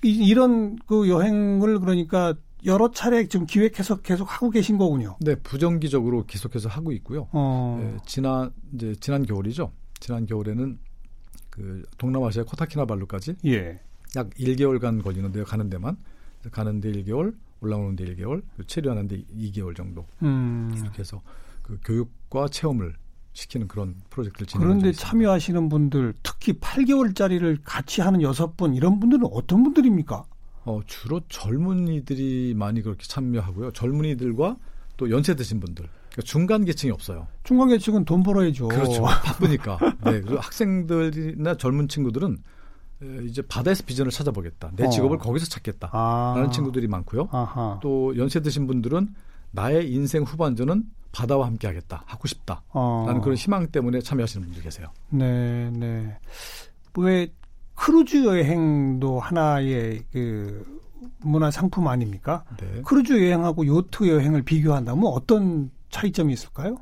이, 0.02 0.32
런 0.34 0.76
그 0.86 1.08
여행을 1.08 1.80
그러니까 1.80 2.34
여러 2.64 2.90
차례 2.90 3.26
지금 3.28 3.46
기획해서 3.46 3.96
계속 4.02 4.24
하고 4.32 4.50
계신 4.50 4.76
거군요. 4.78 5.16
네, 5.20 5.34
부정기적으로 5.36 6.24
계속해서 6.26 6.68
하고 6.68 6.92
있고요. 6.92 7.28
어. 7.32 7.78
예, 7.82 7.96
지난 8.06 8.50
이제 8.74 8.94
지난 9.00 9.24
겨울이죠. 9.24 9.72
지난 10.00 10.26
겨울에는 10.26 10.78
그 11.50 11.82
동남아시아 11.98 12.44
코타키나발루까지 12.44 13.36
예. 13.46 13.80
약 14.16 14.30
1개월간 14.30 15.02
걸리는데요. 15.02 15.44
가는 15.44 15.70
데만 15.70 15.96
가는 16.50 16.80
데 16.80 16.90
1개월, 16.92 17.34
올라오는 17.60 17.96
데 17.96 18.04
1개월, 18.04 18.42
체류하는 18.66 19.08
데 19.08 19.22
2개월 19.36 19.76
정도 19.76 20.06
음. 20.22 20.74
이렇게 20.76 21.00
해서 21.00 21.22
그 21.62 21.78
교육과 21.84 22.48
체험을 22.48 22.94
시키는 23.32 23.68
그런 23.68 23.96
프로젝트를 24.08 24.46
진행 24.46 24.66
그런데 24.66 24.92
참여하시는 24.92 25.68
분들 25.68 26.14
특히 26.22 26.54
8개월짜리를 26.54 27.58
같이 27.64 28.00
하는 28.00 28.22
여섯 28.22 28.56
분 28.56 28.74
이런 28.74 28.98
분들은 28.98 29.26
어떤 29.30 29.62
분들입니까? 29.62 30.24
어, 30.64 30.80
주로 30.86 31.20
젊은이들이 31.28 32.54
많이 32.56 32.82
그렇게 32.82 33.06
참여하고요. 33.06 33.72
젊은이들과 33.72 34.56
또 34.96 35.10
연세 35.10 35.34
드신 35.34 35.60
분들. 35.60 35.84
그러니까 35.84 36.22
중간 36.22 36.64
계층이 36.64 36.90
없어요. 36.90 37.28
중간 37.44 37.68
계층은 37.68 38.04
돈 38.06 38.22
벌어야죠. 38.22 38.68
그렇죠. 38.68 39.02
바쁘니까. 39.24 39.78
네. 40.04 40.20
그리고 40.22 40.38
학생들이나 40.38 41.56
젊은 41.56 41.88
친구들은 41.88 42.38
이제 43.26 43.42
바다에서 43.42 43.84
비전을 43.84 44.10
찾아보겠다. 44.10 44.70
내 44.76 44.86
어. 44.86 44.90
직업을 44.90 45.18
거기서 45.18 45.46
찾겠다. 45.46 45.90
아. 45.92 46.34
라는 46.36 46.50
친구들이 46.50 46.88
많고요. 46.88 47.28
아하. 47.30 47.78
또 47.82 48.16
연세 48.16 48.40
드신 48.40 48.66
분들은 48.66 49.14
나의 49.50 49.92
인생 49.92 50.22
후반전은 50.22 50.84
바다와 51.12 51.46
함께 51.46 51.66
하겠다, 51.66 52.02
하고 52.06 52.28
싶다. 52.28 52.62
어. 52.70 53.04
라는 53.06 53.20
그런 53.20 53.36
희망 53.36 53.66
때문에 53.68 54.00
참여하시는 54.00 54.46
분들 54.46 54.62
계세요. 54.62 54.88
네, 55.10 55.70
네. 55.70 56.18
왜 56.98 57.28
크루즈 57.74 58.24
여행도 58.24 59.20
하나의 59.20 60.02
그 60.12 60.64
문화 61.20 61.50
상품 61.50 61.88
아닙니까? 61.88 62.44
네. 62.58 62.82
크루즈 62.84 63.12
여행하고 63.12 63.66
요트 63.66 64.08
여행을 64.08 64.42
비교한다면 64.42 65.04
어떤 65.06 65.70
차이점이 65.90 66.32
있을까요? 66.32 66.76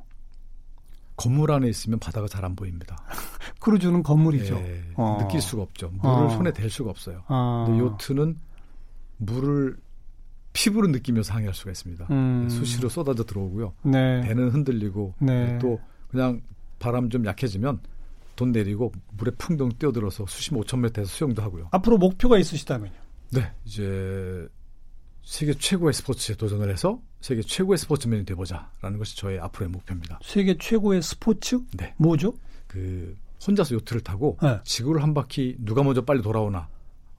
건물 1.17 1.53
안에 1.53 1.69
있으면 1.69 1.99
바다가 1.99 2.27
잘 2.29 2.45
안 2.45 2.55
보입니다. 2.57 2.97
크루즈는 3.61 4.03
건물이죠. 4.03 4.55
네, 4.57 4.83
어. 4.97 5.19
느낄 5.21 5.41
수가 5.41 5.63
없죠. 5.63 5.91
물을 5.91 6.27
어. 6.27 6.29
손에 6.31 6.53
댈 6.53 6.69
수가 6.69 6.91
없어요. 6.91 7.23
어. 7.29 7.65
근데 7.67 7.81
요트는 7.81 8.37
물을 9.19 9.77
피부로 10.53 10.87
느끼면서 10.89 11.33
항해할 11.35 11.55
수가 11.55 11.71
있습니다. 11.71 12.07
음. 12.11 12.49
수시로 12.49 12.89
쏟아져 12.89 13.25
들어오고요. 13.25 13.73
네. 13.83 14.21
배는 14.23 14.51
흔들리고 14.51 15.15
네. 15.21 15.59
또 15.59 15.81
그냥 16.09 16.43
바람 16.79 17.09
좀 17.11 17.25
약해지면 17.25 17.81
돈 18.37 18.53
내리고 18.53 18.93
물에 19.17 19.31
풍덩 19.39 19.71
뛰어들어서 19.79 20.27
수심 20.27 20.59
5천 20.59 20.81
미터에서 20.81 21.11
수영도 21.11 21.43
하고요. 21.43 21.69
앞으로 21.73 21.99
목표가 21.99 22.37
있으시다면요? 22.39 22.93
네, 23.31 23.51
이제 23.65 24.47
세계 25.25 25.55
최고의 25.55 25.93
스포츠에 25.95 26.37
도전을 26.37 26.71
해서 26.71 27.01
세계 27.21 27.43
최고의 27.43 27.79
스포츠맨이 27.79 28.25
돼보자라는 28.27 28.99
것이 28.99 29.17
저의 29.17 29.41
앞으로의 29.41 29.71
목표입니다. 29.71 30.21
세계 30.23 30.57
최고의 30.59 31.03
스포츠? 31.03 31.61
네. 31.73 31.95
뭐죠? 31.97 32.35
그 32.67 33.17
혼자서 33.47 33.75
요트를 33.77 34.03
타고 34.03 34.39
네. 34.43 34.61
지구를 34.65 35.03
한 35.03 35.15
바퀴 35.15 35.57
누가 35.59 35.83
먼저 35.83 36.05
빨리 36.05 36.23
돌아오나 36.23 36.69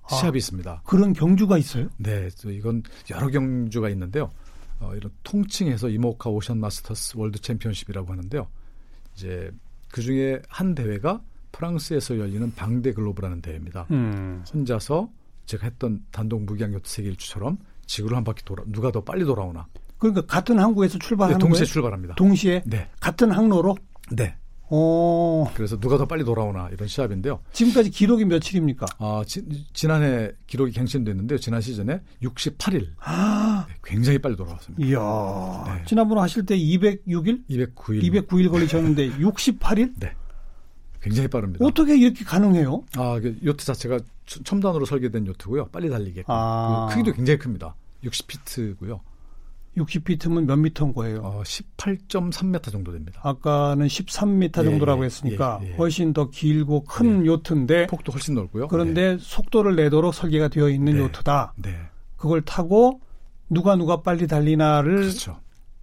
아, 0.04 0.16
시합이 0.16 0.38
있습니다. 0.38 0.84
그런 0.86 1.14
경주가 1.14 1.58
있어요? 1.58 1.90
네, 1.98 2.30
이건 2.46 2.84
여러 3.10 3.28
경주가 3.30 3.90
있는데요. 3.90 4.32
어, 4.80 4.94
이런 4.96 5.12
통칭해서 5.24 5.90
이모카 5.90 6.30
오션 6.30 6.60
마스터스 6.60 7.18
월드 7.18 7.40
챔피언십이라고 7.40 8.12
하는데요. 8.12 8.48
이제 9.16 9.52
그 9.90 10.02
중에 10.02 10.42
한 10.48 10.76
대회가 10.76 11.22
프랑스에서 11.52 12.20
열리는 12.20 12.54
방데 12.54 12.94
글로브라는 12.94 13.42
대회입니다. 13.42 13.88
음. 13.92 14.44
혼자서 14.54 15.10
제가 15.46 15.66
했던 15.66 16.04
단독 16.12 16.44
무기항 16.44 16.74
요트 16.74 16.90
세계 16.90 17.10
일주처럼 17.10 17.58
지구를 17.86 18.18
한 18.18 18.24
바퀴 18.24 18.44
돌아 18.44 18.64
누가 18.68 18.92
더 18.92 19.02
빨리 19.04 19.26
돌아오나. 19.26 19.68
그러니까 19.98 20.26
같은 20.26 20.60
항구에서 20.60 21.00
출발하는 21.00 21.38
네, 21.38 21.42
동시에 21.42 21.60
거예요? 21.60 21.66
출발합니다. 21.72 22.16
동시에? 22.16 22.64
네. 22.66 22.90
같은 23.00 23.32
항로로? 23.32 23.76
네. 24.12 24.36
오. 24.70 25.48
그래서 25.54 25.80
누가 25.80 25.98
더 25.98 26.06
빨리 26.06 26.24
돌아오나 26.24 26.70
이런 26.72 26.88
시합인데요. 26.88 27.40
지금까지 27.54 27.92
기록이 27.92 28.26
며칠입니까? 28.26 28.86
아, 28.98 29.24
지, 29.26 29.44
지난해 29.74 30.32
기록이 30.48 30.72
갱신됐는데요. 30.72 31.38
지난 31.38 31.62
시즌에 31.62 32.02
68일. 32.24 32.88
아. 33.00 33.66
네, 33.68 33.76
굉장히 33.84 34.18
빨리 34.18 34.36
돌아왔습니다. 34.36 34.84
이야. 34.84 35.76
네. 35.76 35.84
지난번 35.86 36.18
하실 36.18 36.46
때 36.46 36.58
206일? 36.58 37.48
209일. 37.48 38.28
209일 38.28 38.50
걸리셨는데 38.52 39.12
68일? 39.20 39.94
네. 40.00 40.14
굉장히 41.06 41.28
빠릅니다. 41.28 41.64
어떻게 41.64 41.96
이렇게 41.96 42.26
가능해요? 42.26 42.84
아, 42.96 43.20
그 43.20 43.38
요트 43.44 43.64
자체가 43.64 44.00
첨단으로 44.26 44.86
설계된 44.86 45.28
요트고요. 45.28 45.68
빨리 45.68 45.90
달리게끔. 45.90 46.26
아. 46.28 46.88
그 46.90 46.96
크기도 46.96 47.16
굉장히 47.16 47.38
큽니다. 47.38 47.76
60피트고요. 48.04 49.00
60피트면 49.78 50.46
몇 50.46 50.56
미터인 50.56 50.94
거예요? 50.94 51.20
어, 51.22 51.44
18.3m 51.44 52.72
정도 52.72 52.92
됩니다. 52.92 53.20
아까는 53.24 53.86
13m 53.86 54.44
예, 54.44 54.64
정도라고 54.64 55.04
예, 55.04 55.06
했으니까 55.06 55.60
예, 55.64 55.72
예. 55.72 55.76
훨씬 55.76 56.14
더 56.14 56.30
길고 56.30 56.86
큰 56.86 57.24
예. 57.24 57.28
요트인데 57.28 57.88
폭도 57.88 58.12
훨씬 58.12 58.34
넓고요. 58.34 58.70
그런데 58.70 59.12
네. 59.12 59.18
속도를 59.20 59.76
내도록 59.76 60.14
설계가 60.14 60.48
되어 60.48 60.70
있는 60.70 60.94
네. 60.94 61.00
요트다. 61.02 61.54
네. 61.58 61.76
그걸 62.16 62.42
타고 62.42 63.02
누가 63.50 63.76
누가 63.76 64.02
빨리 64.02 64.28
달리나를 64.28 65.02
그렇죠. 65.02 65.40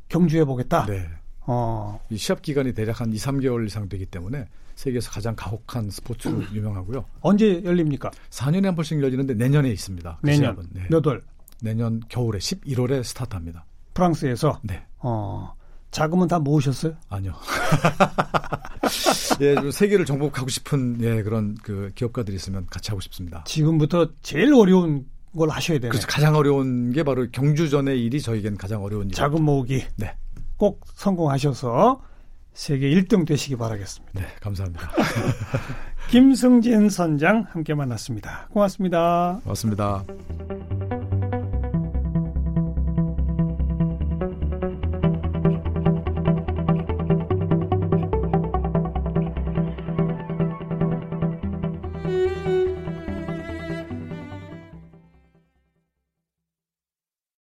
경주해 0.08 0.46
보겠다. 0.46 0.86
네. 0.86 1.06
어. 1.46 2.00
이 2.10 2.16
시합 2.16 2.42
기간이 2.42 2.72
대략 2.72 3.00
한 3.00 3.12
2, 3.12 3.16
3개월 3.16 3.66
이상 3.66 3.88
되기 3.88 4.06
때문에 4.06 4.48
세계에서 4.74 5.10
가장 5.10 5.34
가혹한 5.36 5.90
스포츠로 5.90 6.34
음. 6.34 6.48
유명하고요. 6.52 7.04
언제 7.20 7.62
열립니까? 7.64 8.10
4년에 8.30 8.64
한 8.64 8.74
번씩 8.74 9.02
열리는데 9.02 9.34
내년에 9.34 9.70
있습니다. 9.70 10.18
그 10.20 10.26
내년 10.26 10.56
네. 10.70 10.86
몇 10.90 11.06
월? 11.06 11.22
내년 11.60 12.00
겨울에 12.08 12.38
11월에 12.38 13.04
스타트합니다. 13.04 13.64
프랑스에서. 13.94 14.60
네. 14.62 14.84
어. 14.98 15.54
자금은 15.90 16.26
다 16.26 16.38
모으셨어요? 16.38 16.94
아니요. 17.10 17.34
예, 19.42 19.54
세계를 19.70 20.06
정복하고 20.06 20.48
싶은 20.48 20.98
예, 21.02 21.22
그런 21.22 21.54
그 21.62 21.92
기업가들이 21.94 22.34
있으면 22.34 22.66
같이 22.66 22.90
하고 22.90 23.00
싶습니다. 23.00 23.44
지금부터 23.46 24.08
제일 24.22 24.54
어려운 24.54 25.06
걸 25.36 25.50
하셔야 25.50 25.78
되네요. 25.78 25.90
그렇죠. 25.90 26.06
가장 26.08 26.34
어려운 26.34 26.92
게 26.92 27.02
바로 27.02 27.26
경주전의 27.30 28.02
일이 28.02 28.20
저에겐 28.20 28.56
가장 28.56 28.82
어려운 28.82 29.08
일. 29.08 29.12
자금 29.12 29.44
모으기. 29.44 29.84
네. 29.96 30.14
꼭 30.56 30.80
성공하셔서 30.94 32.02
세계 32.52 32.90
1등 32.90 33.26
되시기 33.26 33.56
바라겠습니다. 33.56 34.20
네, 34.20 34.26
감사합니다. 34.40 34.90
김승진 36.10 36.90
선장 36.90 37.46
함께 37.50 37.74
만났습니다. 37.74 38.48
고맙습니다. 38.52 39.40
고맙습니다. 39.44 40.04